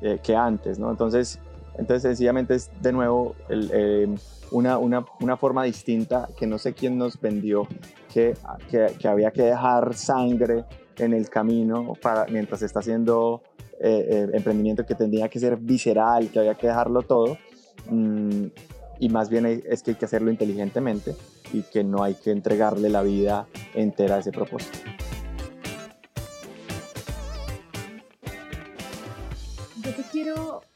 [0.00, 0.90] eh, que antes, ¿no?
[0.90, 1.38] Entonces,
[1.78, 4.14] entonces sencillamente es de nuevo eh,
[4.50, 7.66] una, una, una, forma distinta que no sé quién nos vendió,
[8.12, 8.34] que,
[8.70, 10.64] que, había que dejar sangre
[10.98, 13.42] en el camino para, mientras está haciendo
[13.80, 17.36] eh, eh, emprendimiento que tendría que ser visceral, que había que dejarlo todo.
[17.90, 18.46] Mm,
[19.00, 21.16] y más bien es que hay que hacerlo inteligentemente
[21.52, 24.78] y que no hay que entregarle la vida entera a ese propósito.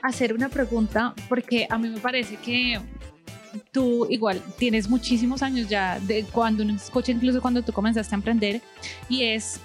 [0.08, 2.80] Hacer una pregunta porque a mí me parece que
[3.72, 8.16] tú igual tienes muchísimos años ya de cuando uno escucha incluso cuando tú comenzaste a
[8.16, 8.60] emprender
[9.08, 9.60] y es,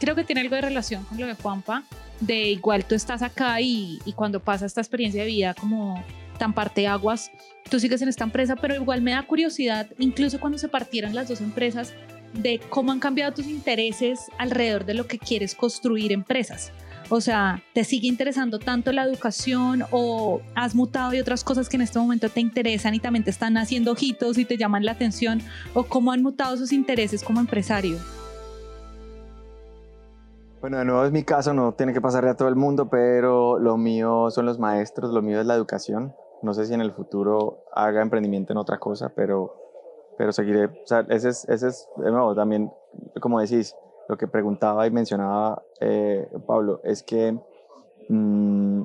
[0.00, 1.84] creo que tiene algo de relación con lo de Juanpa,
[2.20, 6.02] de igual tú estás acá y, y cuando pasa esta experiencia de vida como
[6.38, 7.30] tan parte aguas,
[7.70, 11.28] tú sigues en esta empresa, pero igual me da curiosidad, incluso cuando se partieron las
[11.28, 11.94] dos empresas,
[12.32, 16.72] de cómo han cambiado tus intereses alrededor de lo que quieres construir empresas.
[17.10, 21.76] O sea, ¿te sigue interesando tanto la educación o has mutado y otras cosas que
[21.76, 24.92] en este momento te interesan y también te están haciendo ojitos y te llaman la
[24.92, 25.40] atención?
[25.74, 27.98] ¿O cómo han mutado sus intereses como empresario?
[30.62, 33.58] Bueno, de nuevo es mi caso, no tiene que pasarle a todo el mundo, pero
[33.58, 36.14] lo mío son los maestros, lo mío es la educación.
[36.40, 39.54] No sé si en el futuro haga emprendimiento en otra cosa, pero,
[40.16, 40.64] pero seguiré.
[40.64, 42.72] O sea, ese es, ese es, de nuevo, también,
[43.20, 43.76] como decís,
[44.08, 47.38] lo que preguntaba y mencionaba eh, Pablo es que
[48.08, 48.82] mm,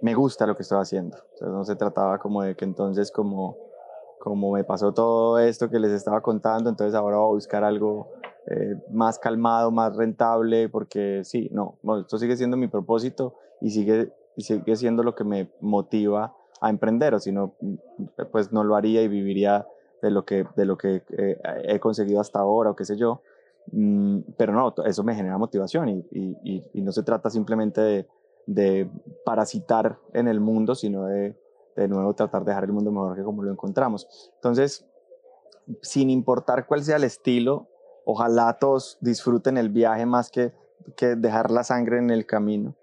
[0.00, 1.16] me gusta lo que estoy haciendo.
[1.40, 3.56] no se trataba como de que entonces como,
[4.18, 8.08] como me pasó todo esto que les estaba contando, entonces ahora voy a buscar algo
[8.46, 14.12] eh, más calmado, más rentable, porque sí, no, esto sigue siendo mi propósito y sigue,
[14.36, 17.54] y sigue siendo lo que me motiva a emprender, o si no,
[18.30, 19.66] pues no lo haría y viviría
[20.02, 23.22] de lo que, de lo que eh, he conseguido hasta ahora o qué sé yo.
[23.72, 28.08] Mm, pero no, eso me genera motivación y, no se trata simplemente de,
[28.46, 28.90] de,
[29.24, 31.34] parasitar en el mundo, sino de
[31.76, 34.06] de nuevo tratar de dejar el mundo mejor que como lo encontramos.
[34.36, 34.86] Entonces,
[35.82, 37.68] sin importar cuál sea el estilo,
[38.04, 40.52] ojalá todos disfruten el viaje más que,
[40.96, 42.74] que dejar la sangre en el camino.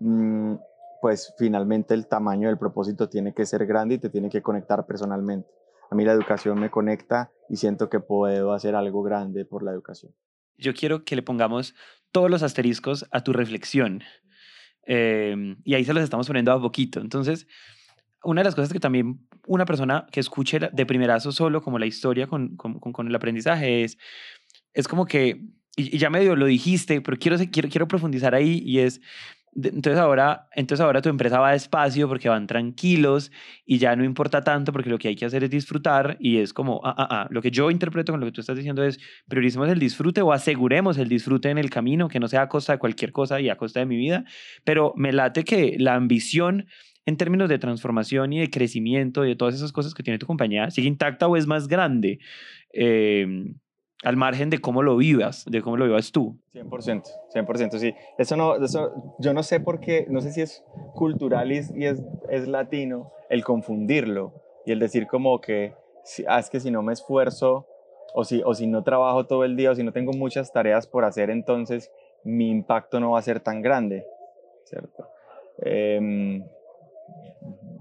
[0.00, 0.54] Mm,
[1.00, 4.84] pues finalmente el tamaño del propósito tiene que ser grande y te tiene que conectar
[4.86, 5.48] personalmente.
[5.90, 9.72] A mí la educación me conecta y siento que puedo hacer algo grande por la
[9.72, 10.12] educación.
[10.56, 11.74] Yo quiero que le pongamos
[12.12, 14.02] todos los asteriscos a tu reflexión.
[14.82, 17.00] Em, y ahí se los estamos poniendo a poquito.
[17.00, 17.46] Entonces,
[18.24, 21.86] una de las cosas que también una persona que escuche de primerazo solo como la
[21.86, 23.98] historia con, con, el aprendizaje es,
[24.72, 25.40] es como que
[25.76, 29.00] y, ya medio lo dijiste, pero quiero, quiero, quiero profundizar ahí y es,
[29.64, 33.32] entonces ahora, entonces ahora tu empresa va despacio porque van tranquilos
[33.66, 36.52] y ya no importa tanto porque lo que hay que hacer es disfrutar y es
[36.52, 38.98] como, ah, ah, ah, lo que yo interpreto con lo que tú estás diciendo es
[39.26, 42.74] prioricemos el disfrute o aseguremos el disfrute en el camino, que no sea a costa
[42.74, 44.24] de cualquier cosa y a costa de mi vida,
[44.64, 46.66] pero me late que la ambición
[47.06, 50.26] en términos de transformación y de crecimiento y de todas esas cosas que tiene tu
[50.26, 52.18] compañía sigue intacta o es más grande,
[52.72, 53.26] eh,
[54.04, 56.36] al margen de cómo lo vivas, de cómo lo vivas tú.
[56.52, 57.94] 100%, 100%, sí.
[58.16, 61.72] Eso no, eso, yo no sé por qué, no sé si es cultural y es,
[62.28, 64.32] es, latino el confundirlo
[64.64, 65.74] y el decir como que
[66.04, 67.66] si, ah, es que si no me esfuerzo
[68.14, 70.86] o si, o si no trabajo todo el día o si no tengo muchas tareas
[70.86, 71.90] por hacer, entonces
[72.24, 74.06] mi impacto no va a ser tan grande,
[74.64, 75.08] ¿cierto?
[75.60, 76.44] Em,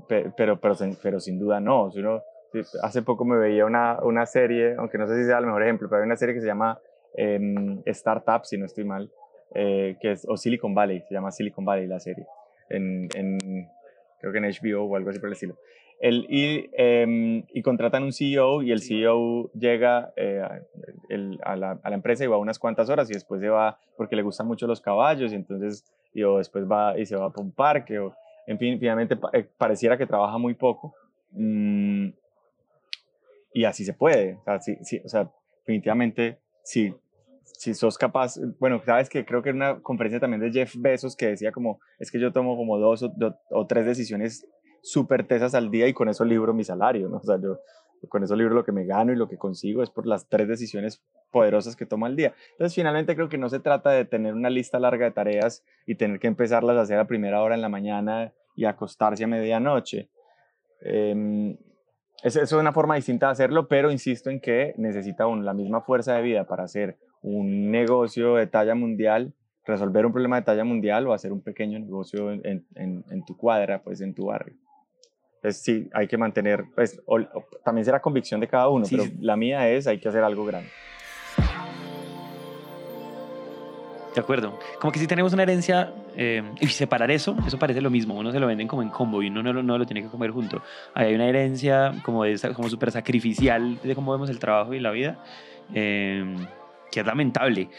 [0.08, 1.92] pe- pero, pero, sin- pero sin duda no.
[1.92, 2.22] Si uno-
[2.84, 5.88] hace poco me veía una, una serie, aunque no sé si sea el mejor ejemplo,
[5.90, 6.80] pero hay una serie que se llama
[7.16, 9.10] em, Startup, si no estoy mal,
[9.56, 12.26] eh, que es, o Silicon Valley, se llama Silicon Valley la serie,
[12.70, 13.08] en,
[14.20, 15.56] creo que en HBO o algo así por el estilo.
[16.00, 20.62] El, y, em, contratan un CEO y el CEO llega eh, a-
[21.44, 24.16] a, la, a la empresa y va unas cuantas horas y después se va porque
[24.16, 25.84] le gustan mucho los caballos y entonces
[26.14, 28.14] y, o después va y se va para un parque o
[28.46, 30.94] en fin, finalmente eh, pareciera que trabaja muy poco.
[31.32, 32.10] Mm,
[33.54, 34.36] y así se puede.
[34.36, 35.32] O sea, sí, sí, o sea
[35.68, 36.96] definitivamente, si,
[37.44, 41.18] si sos capaz, bueno, sabes que creo que era una conferencia también de Jeff Bezos
[41.18, 44.48] que decía como, es que yo tomo como dos o, tres decisiones
[44.82, 47.18] súper tesas al día y con eso libro mi salario, ¿no?
[47.18, 47.60] O sea, yo
[48.08, 50.48] con eso libro lo que me gano y lo que consigo es por las tres
[50.48, 52.34] decisiones poderosas que tomo al día.
[52.52, 55.96] Entonces, finalmente creo que no se trata de tener una lista larga de tareas y
[55.96, 60.10] tener que empezarlas a hacer a primera hora en la mañana y acostarse a medianoche.
[60.80, 61.58] Em,
[62.24, 65.82] es, es una forma distinta de hacerlo, pero insisto en que necesita uno la misma
[65.82, 69.34] fuerza de vida para hacer un negocio de talla mundial,
[69.66, 73.36] resolver un problema de talla mundial o hacer un pequeño negocio en, en- en tu
[73.36, 74.56] cuadra, pues en tu barrio.
[75.36, 78.96] Entonces sí, hay que mantener, pues o- o- también será convicción de cada uno, Sí,
[78.96, 79.18] pero sí.
[79.20, 80.72] la mía es hay que hacer algo grande.
[84.18, 84.58] De acuerdo.
[84.80, 88.16] Como que si tenemos una herencia eh, y separar eso, eso parece lo mismo.
[88.16, 90.08] Uno se lo venden como en combo y uno no lo, no lo tiene que
[90.08, 90.64] comer junto.
[90.96, 92.24] Ahí hay una herencia como,
[92.56, 95.20] como súper sacrificial de cómo vemos el trabajo y la vida,
[95.72, 96.36] eh,
[96.92, 97.70] que es lamentable.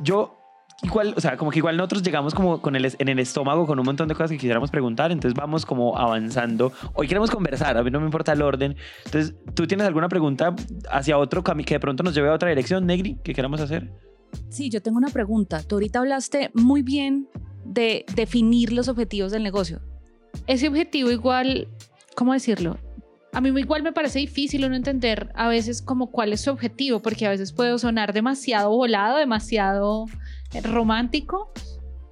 [0.00, 0.36] Yo,
[0.82, 3.78] igual, o sea, como que igual nosotros llegamos como con el, en el estómago con
[3.78, 6.72] un montón de cosas que quisiéramos preguntar, entonces vamos como avanzando.
[6.94, 8.74] Hoy queremos conversar, a mí no me importa el orden.
[9.04, 10.56] Entonces, ¿tú tienes alguna pregunta
[10.90, 13.92] hacia otro camino que de pronto nos lleve a otra dirección, Negri, que queramos hacer?
[14.48, 15.62] Sí, yo tengo una pregunta.
[15.62, 17.28] Tú ahorita hablaste muy bien
[17.64, 19.80] de definir los objetivos del negocio.
[20.46, 21.68] Ese objetivo igual,
[22.14, 22.78] ¿cómo decirlo?
[23.32, 27.00] A mí igual me parece difícil uno entender a veces como cuál es su objetivo,
[27.00, 30.04] porque a veces puede sonar demasiado volado, demasiado
[30.62, 31.50] romántico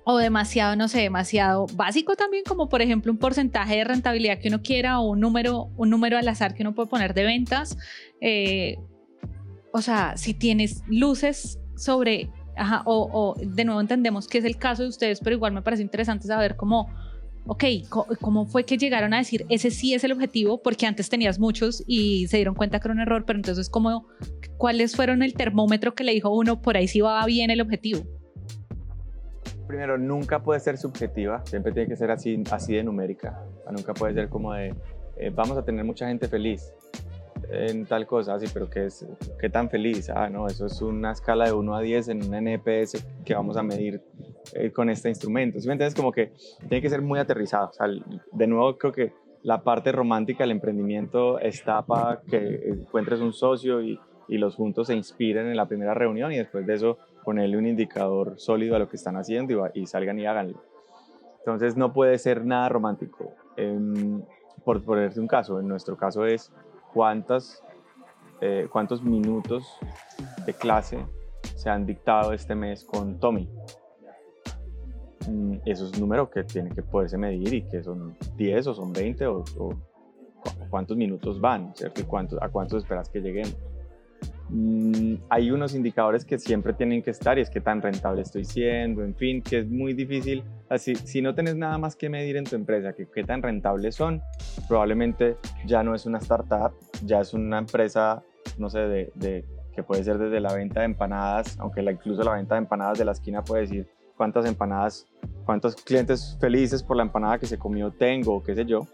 [0.04, 4.48] o demasiado, no sé, demasiado básico también, como por ejemplo un porcentaje de rentabilidad que
[4.48, 7.76] uno quiera o un número, un número al azar que uno puede poner de ventas.
[8.22, 8.78] Eh,
[9.72, 12.30] o sea, si tienes luces sobre,
[12.84, 16.26] o, de nuevo entendemos que es el caso de ustedes, pero igual me parece interesante
[16.26, 16.88] saber cómo,
[17.46, 17.64] ok,
[18.20, 21.82] cómo fue que llegaron a decir, ese sí es el objetivo, porque antes tenías muchos
[21.86, 24.06] y se dieron cuenta que era un error, pero entonces, ¿cómo,
[24.58, 28.02] ¿cuáles fueron el termómetro que le dijo uno, por ahí sí va bien el objetivo?
[29.66, 33.40] Primero, nunca puede ser subjetiva, siempre tiene que ser así, así de numérica.
[33.70, 34.74] Nunca puede ser como de,
[35.16, 36.72] eh, vamos a tener mucha gente feliz
[37.50, 39.06] en tal cosa, así, pero ¿qué, es,
[39.38, 40.10] ¿qué tan feliz?
[40.10, 43.56] Ah, no, eso es una escala de 1 a 10 en un NPS que vamos
[43.56, 44.02] a medir
[44.54, 45.60] eh, con este instrumento.
[45.60, 45.94] ¿Sí me entiendes?
[45.94, 47.68] Como que tiene que ser muy aterrizado.
[47.68, 49.12] O sea, de nuevo, creo que
[49.42, 54.88] la parte romántica del emprendimiento está para que encuentres un socio y, y los juntos
[54.88, 58.78] se inspiren en la primera reunión y después de eso ponerle un indicador sólido a
[58.78, 60.62] lo que están haciendo y, y salgan y háganlo.
[61.40, 63.32] Entonces no puede ser nada romántico.
[63.56, 64.22] Em,
[64.64, 66.52] por ponerte un caso, en nuestro caso es
[66.92, 67.62] cuántas,
[68.40, 69.66] eh, cuántos minutos
[70.46, 71.04] de clase
[71.56, 73.48] se han dictado este mes con Tommy.
[75.28, 78.74] Mm, Eso es un número que tiene que poderse medir y que son 10 o
[78.74, 79.76] son 20 o, o cu-
[80.70, 82.00] cuántos minutos van, ¿cierto?
[82.40, 83.54] A cuántos esperas que lleguemos.
[84.52, 88.44] Mm, hay unos indicadores que siempre tienen que estar y es qué tan rentable estoy
[88.44, 90.42] siendo, en fin, que es muy difícil.
[90.68, 93.94] Así, si no tenés nada más que medir en tu empresa, que qué tan rentables
[93.94, 94.20] son,
[94.68, 95.36] probablemente
[95.66, 96.72] ya no es una startup,
[97.04, 98.22] ya es una empresa,
[98.58, 99.44] no sé, de, de-
[99.74, 103.04] que puede ser desde la venta de empanadas, aunque incluso la venta de empanadas de
[103.04, 105.06] la esquina puede decir cuántas empanadas,
[105.44, 108.88] cuántos clientes felices por la empanada que se comió tengo, qué sé yo.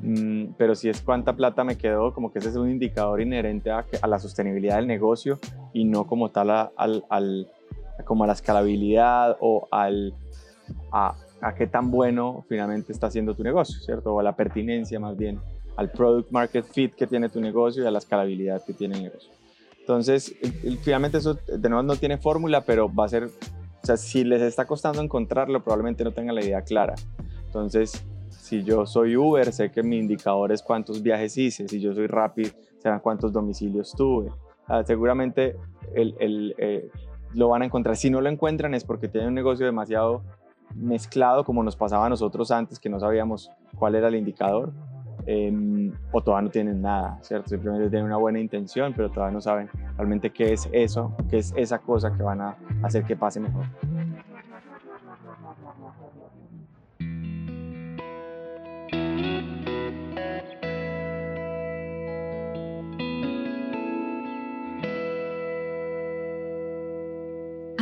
[0.00, 3.70] Mm, pero si es cuánta plata me quedó, como que ese es un indicador inherente
[3.70, 5.38] a, a la sostenibilidad del negocio
[5.72, 7.48] y no como tal a, al- al-
[8.04, 10.14] como a la escalabilidad o al,
[10.92, 14.14] a, a qué tan bueno finalmente está haciendo tu negocio, ¿cierto?
[14.14, 15.40] O a la pertinencia más bien,
[15.76, 19.02] al product market fit que tiene tu negocio y a la escalabilidad que tiene el
[19.04, 19.30] negocio.
[19.80, 20.34] Entonces,
[20.82, 24.42] finalmente eso de nuevo no tiene fórmula, pero va a ser, o sea, si les
[24.42, 26.94] está costando encontrarlo, probablemente no tengan la idea clara.
[27.46, 31.94] Entonces, si yo soy Uber, sé que mi indicador es cuántos viajes hice, si yo
[31.94, 32.48] soy Rapid,
[32.78, 34.30] serán cuántos domicilios tuve.
[34.84, 35.56] seguramente
[35.94, 36.90] el, el, eh,
[37.34, 37.96] lo van a encontrar.
[37.96, 40.22] Si no lo encuentran es porque tienen un negocio demasiado
[40.74, 44.72] mezclado como nos pasaba a nosotros antes, que no sabíamos cuál era el indicador,
[45.26, 47.48] em, o todavía no tienen nada, ¿cierto?
[47.48, 51.52] Simplemente tienen una buena intención, pero todavía no saben realmente qué es eso, qué es
[51.56, 53.64] esa cosa que van a hacer que pase mejor.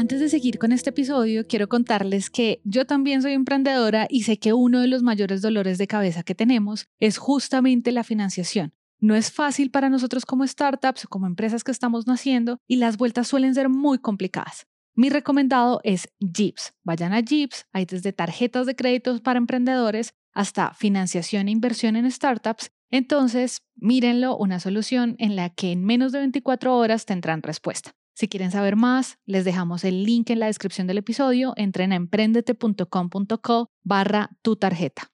[0.06, 4.38] Antes de seguir con este episodio, quiero contarles que yo también soy emprendedora y sé
[4.38, 8.72] que uno de los mayores dolores de cabeza que tenemos es justamente la financiación.
[9.00, 12.98] No es fácil para nosotros como startups o como empresas que estamos naciendo y las
[12.98, 14.68] vueltas suelen ser muy complicadas.
[14.94, 16.74] Mi recomendado es Jeeps.
[16.84, 22.08] Vayan a Jeeps, hay desde tarjetas de créditos para emprendedores hasta financiación e inversión en
[22.08, 22.70] startups.
[22.92, 27.96] Entonces, mírenlo, una solución en la que en menos de 24 horas tendrán respuesta.
[28.16, 31.52] Si quieren saber más, les dejamos el link en la descripción del episodio.
[31.56, 35.10] Entren a emprendete.com.co barra tu tarjeta.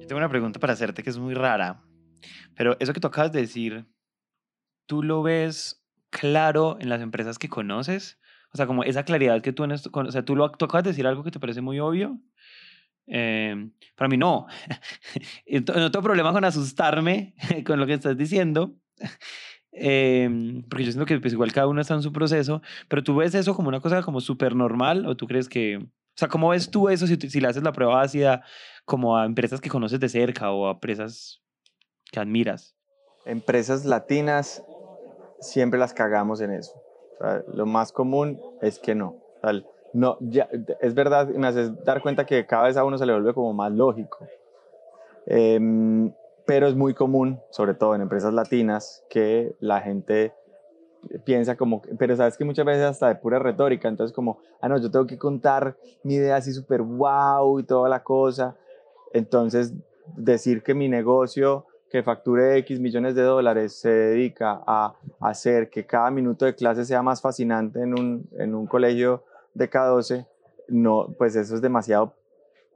[0.00, 1.84] Yo tengo una pregunta para hacerte que es muy rara,
[2.56, 3.86] pero eso que tú acabas de decir,
[4.86, 5.80] ¿tú lo ves
[6.10, 8.18] claro en las empresas que conoces?
[8.52, 10.90] O sea, como esa claridad que tú en esto, o sea, tú, lo, acabas de
[10.90, 12.18] decir algo que te parece muy obvio.
[13.06, 14.46] Eh, para mí no.
[15.46, 17.34] no tengo problema con asustarme
[17.66, 18.74] con lo que estás diciendo.
[19.72, 23.16] Eh, porque yo siento que pues, igual cada uno está en su proceso, pero tú
[23.16, 26.48] ves eso como una cosa como súper normal o tú crees que, o sea, ¿cómo
[26.48, 28.42] ves tú eso si, si le haces la prueba ácida
[28.84, 31.42] como a empresas que conoces de cerca o a empresas
[32.10, 32.74] que admiras?
[33.24, 34.64] Empresas latinas
[35.40, 36.72] siempre las cagamos en eso
[37.52, 39.16] lo más común es que no.
[39.92, 40.48] no ya,
[40.80, 43.52] es verdad, me haces dar cuenta que cada vez a uno se le vuelve como
[43.52, 44.18] más lógico.
[45.26, 46.12] Em,
[46.46, 50.32] pero es muy común, sobre todo en empresas latinas, que la gente
[51.24, 54.78] piensa como, pero sabes que muchas veces hasta de pura retórica, entonces como, ah, no,
[54.78, 58.56] yo tengo que contar mi idea así súper wow y toda la cosa.
[59.12, 59.74] Entonces,
[60.16, 65.86] decir que mi negocio que facture X millones de dólares se dedica a hacer que
[65.86, 69.24] cada minuto de clase sea más fascinante en un, en un colegio
[69.54, 70.26] de K12,
[70.68, 72.14] no, pues eso es demasiado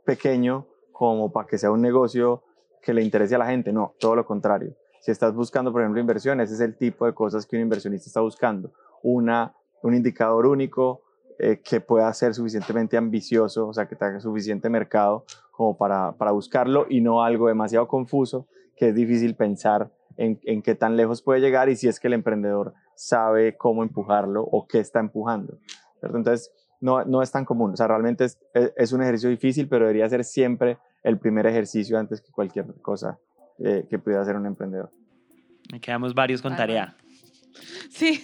[0.04, 2.42] pequeño como para que sea un negocio
[2.80, 3.72] que le interese a la gente.
[3.72, 4.74] No, todo lo contrario.
[5.00, 8.08] Si estás buscando, por ejemplo, inversión, ese es el tipo de cosas que un inversionista
[8.08, 8.72] está buscando.
[9.02, 11.02] Una, un indicador único
[11.38, 16.30] eh, que pueda ser suficientemente ambicioso, o sea, que tenga suficiente mercado como para, para
[16.30, 18.46] buscarlo y no algo demasiado confuso
[18.82, 22.08] que es difícil pensar en, en, qué tan lejos puede llegar y si es que
[22.08, 25.60] el emprendedor sabe cómo empujarlo o qué está empujando.
[26.02, 27.74] Entonces, no, no es tan común.
[27.74, 28.40] O sea, realmente es,
[28.76, 33.20] es, un ejercicio difícil, pero debería ser siempre el primer ejercicio antes que cualquier cosa
[33.60, 34.90] eh, que pudiera hacer un emprendedor.
[35.70, 36.96] Me quedamos varios con tarea.
[37.88, 38.20] Sí.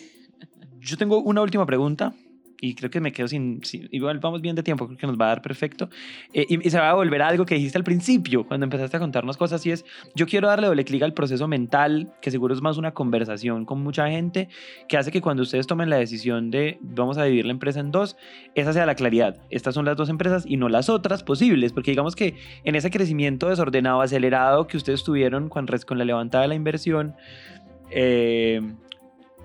[0.80, 2.14] Yo tengo una última pregunta
[2.60, 5.26] y creo que me quedo sin, igual vamos bien de tiempo, creo que nos va
[5.26, 5.88] a dar perfecto.
[6.32, 9.00] Eh, y, se va a volver a algo que dijiste al principio, cuando empezaste a
[9.00, 9.84] contarnos cosas, y es,
[10.14, 13.82] yo quiero darle doble clic al proceso mental, que seguro es más una conversación con
[13.82, 14.48] mucha gente,
[14.88, 17.92] que hace que cuando ustedes tomen la decisión de vamos a dividir la empresa en
[17.92, 18.16] dos,
[18.54, 19.36] esa sea la claridad.
[19.50, 22.34] Estas son las dos empresas y no las otras posibles, porque digamos que
[22.64, 27.14] en ese crecimiento desordenado, acelerado que ustedes tuvieron con, con la levantada de la inversión,
[27.90, 28.60] eh,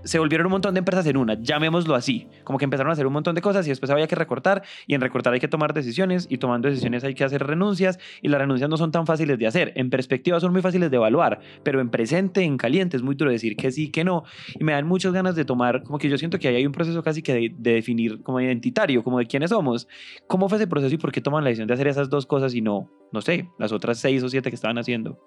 [0.04, 3.08] se volvieron un montón de empresas en una, llamémoslo así, como que empezaron a hacer
[3.08, 5.74] un montón de cosas y después había que recortar y en recortar hay que tomar
[5.74, 9.38] decisiones y tomando decisiones hay que hacer renuncias y las renuncias no son tan fáciles
[9.40, 13.04] de hacer, en perspectiva son muy fáciles de evaluar, pero en presente, en caliente es
[13.04, 14.24] muy duro decir que sí, que no.
[14.60, 16.72] Y me dan muchas ganas de tomar, como que yo siento que ahí hay un
[16.72, 19.88] proceso casi que de, definir como identitario, como de quiénes somos,
[20.28, 22.54] cómo fue ese proceso y por qué toman la decisión de hacer esas dos cosas
[22.54, 25.20] y no, no sé, las otras seis o siete que estaban haciendo.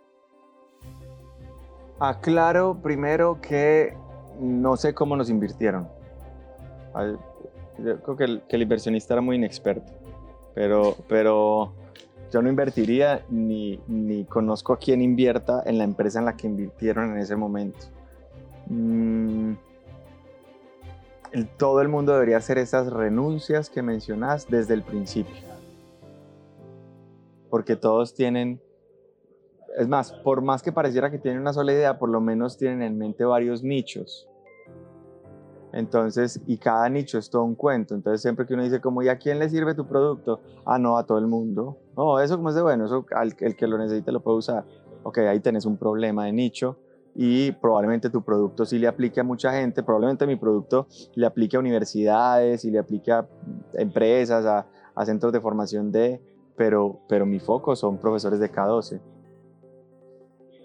[1.99, 3.95] Aclaro primero que
[4.41, 5.89] no sé cómo nos invirtieron.
[7.79, 9.93] Yo creo que el, inversionista era muy inexperto,
[10.55, 11.73] pero, pero
[12.33, 16.47] yo no invertiría ni, ni, conozco a quién invierta en la empresa en la que
[16.47, 17.87] invirtieron en ese momento.
[18.69, 19.55] Mm,
[21.57, 25.35] todo el mundo debería hacer esas renuncias que mencionas desde el principio.
[27.51, 28.61] porque todos tienen,
[29.77, 32.83] es más, por más que pareciera que tienen una sola idea, por lo menos tienen
[32.83, 34.29] en mente varios nichos.
[35.73, 37.95] Entonces, y cada nicho es todo un cuento.
[37.95, 40.41] Entonces, siempre que uno dice como, ¿y a quién le sirve tu producto?
[40.65, 41.77] Ah, no, a todo el mundo.
[41.97, 44.65] No, eso como es de bueno, eso al, el que lo necesite lo puede usar.
[45.03, 46.79] Ok, ahí tenés un problema de nicho
[47.15, 51.57] y probablemente tu producto sí le aplique a mucha gente, probablemente mi producto le aplique
[51.57, 53.27] a universidades y le aplique a
[53.75, 56.21] empresas, a, centros de formación de,
[56.57, 59.01] pero, pero mi foco son profesores de K12.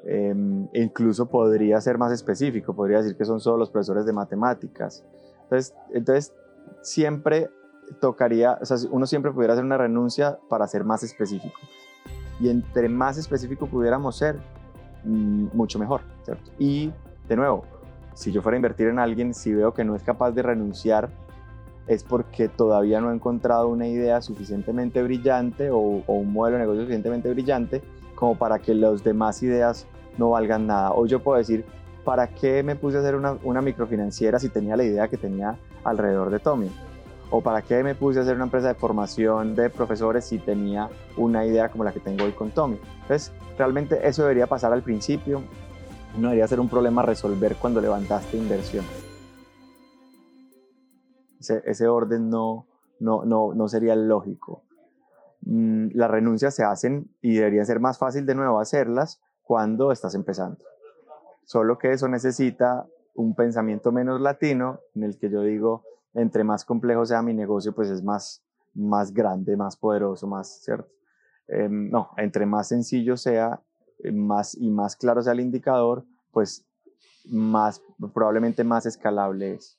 [0.03, 5.05] Em, incluso podría ser más específico, podría decir que son solo los profesores de matemáticas.
[5.43, 6.33] Entonces, entonces
[6.81, 7.51] siempre
[7.99, 11.59] tocaría, o sea, uno siempre pudiera hacer una renuncia para ser más específico.
[12.39, 14.39] Y entre más específico pudiéramos ser,
[15.03, 16.01] mm, mucho mejor.
[16.57, 16.91] Y
[17.27, 17.65] de nuevo,
[18.15, 21.09] si yo fuera a invertir en alguien, si veo que no es capaz de renunciar,
[21.85, 26.63] es porque todavía no ha encontrado una idea suficientemente brillante o, o un modelo de
[26.63, 27.83] negocio suficientemente brillante
[28.21, 29.87] como para que las demás ideas
[30.19, 30.91] no valgan nada.
[30.93, 31.65] O yo puedo decir,
[32.05, 35.57] ¿para qué me puse a hacer una, una microfinanciera si tenía la idea que tenía
[35.83, 36.69] alrededor de Tommy?
[37.31, 40.87] ¿O para qué me puse a hacer una empresa de formación de profesores si tenía
[41.17, 42.77] una idea como la que tengo hoy con Tommy?
[43.01, 45.41] Entonces, realmente eso debería pasar al principio,
[46.15, 48.85] no debería ser un problema resolver cuando levantaste inversión.
[51.39, 52.67] Ese, ese orden no,
[52.99, 54.61] no, no, no sería lógico.
[55.41, 60.15] Mm, las renuncias se hacen y debería ser más fácil de nuevo hacerlas cuando estás
[60.15, 60.59] empezando.
[61.45, 62.85] Solo que eso necesita
[63.15, 65.83] un pensamiento menos latino en el que yo digo,
[66.13, 70.89] entre más complejo sea mi negocio, pues es más, más grande, más poderoso, más, ¿cierto?
[71.47, 73.59] Em, no, entre más sencillo sea
[73.99, 76.65] eh, más, y más claro sea el indicador, pues
[77.25, 77.81] más,
[78.13, 79.77] probablemente más escalable es.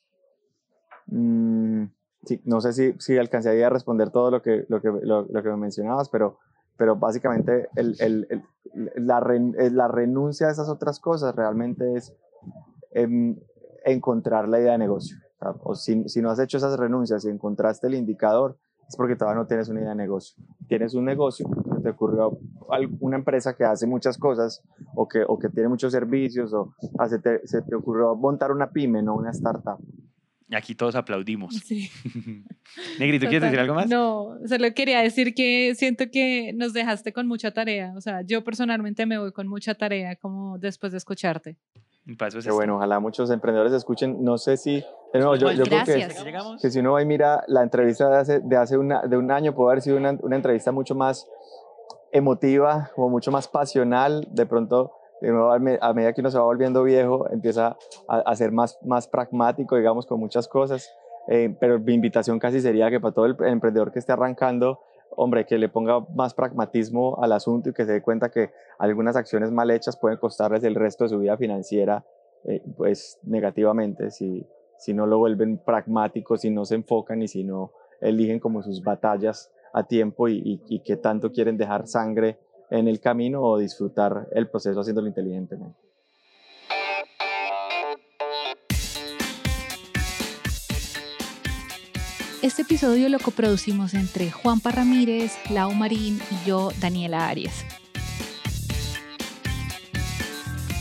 [1.06, 1.84] Mm,
[2.24, 5.48] sí, no sé si, si alcanzaría a responder todo lo que, lo que, lo, que
[5.48, 6.38] me mencionabas, pero,
[6.76, 8.42] pero básicamente el, el,
[8.96, 9.20] la,
[9.70, 12.14] la, renuncia a esas otras cosas realmente es
[12.92, 13.36] em,
[13.84, 15.16] encontrar la idea de negocio.
[15.64, 18.56] O si, si, no has hecho esas renuncias y encontraste el indicador,
[18.88, 20.36] es porque todavía no tienes una idea de negocio.
[20.68, 21.48] Tienes un negocio,
[21.82, 22.38] te ocurrió
[23.00, 24.62] una empresa que hace muchas cosas
[24.94, 28.70] o que, o que tiene muchos servicios o hace te, se te ocurrió montar una
[28.70, 29.78] pyme, no una startup.
[30.54, 31.54] Aquí todos aplaudimos.
[31.56, 31.90] Sí.
[32.98, 33.88] Negrito, ¿quieres decir algo más?
[33.88, 37.92] No, solo quería decir que siento que nos dejaste con mucha tarea.
[37.96, 41.56] O sea, yo personalmente me voy con mucha tarea como después de escucharte.
[42.18, 44.24] Paso es bueno, ojalá muchos emprendedores escuchen.
[44.24, 44.82] No sé si.
[45.14, 46.08] yo, yo creo que,
[46.60, 49.30] que, si uno va y mira la entrevista de hace, de hace una, de un
[49.30, 51.28] año, puede haber sido una, una entrevista mucho más
[52.10, 54.26] emotiva, como mucho más pasional.
[54.32, 54.92] De pronto
[55.22, 57.76] a medida que uno se va volviendo viejo, empieza
[58.08, 60.90] a, ser más, más pragmático, digamos, con muchas cosas.
[61.28, 64.80] Eh, pero mi invitación casi sería que para todo el emprendedor que esté arrancando,
[65.16, 69.14] hombre, que le ponga más pragmatismo al asunto y que se dé cuenta que algunas
[69.14, 72.04] acciones mal hechas pueden costarles el resto de su vida financiera,
[72.44, 74.46] eh, pues negativamente, si,
[74.78, 78.82] si no lo vuelven pragmáticos, si no se enfocan y si no eligen como sus
[78.82, 82.38] batallas a tiempo y, y, y que tanto quieren dejar sangre
[82.72, 85.78] en el camino o disfrutar el proceso haciéndolo inteligentemente.
[92.40, 97.64] Este episodio lo coproducimos entre Juan Ramírez, Lau Marín y yo, Daniela Arias.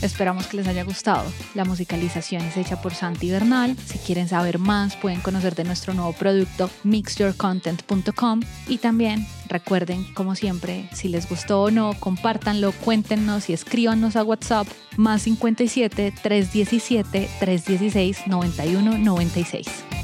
[0.02, 1.24] Esperamos que les haya gustado.
[1.54, 3.76] La musicalización es hecha por Santi Bernal.
[3.86, 10.34] Si quieren saber más, pueden conocer de nuestro nuevo producto mixyourcontent.com y también recuerden, como
[10.34, 17.28] siempre, si les gustó o no, compártanlo, cuéntenos y escríbanos a WhatsApp más 57 317
[17.38, 20.01] 316 9196.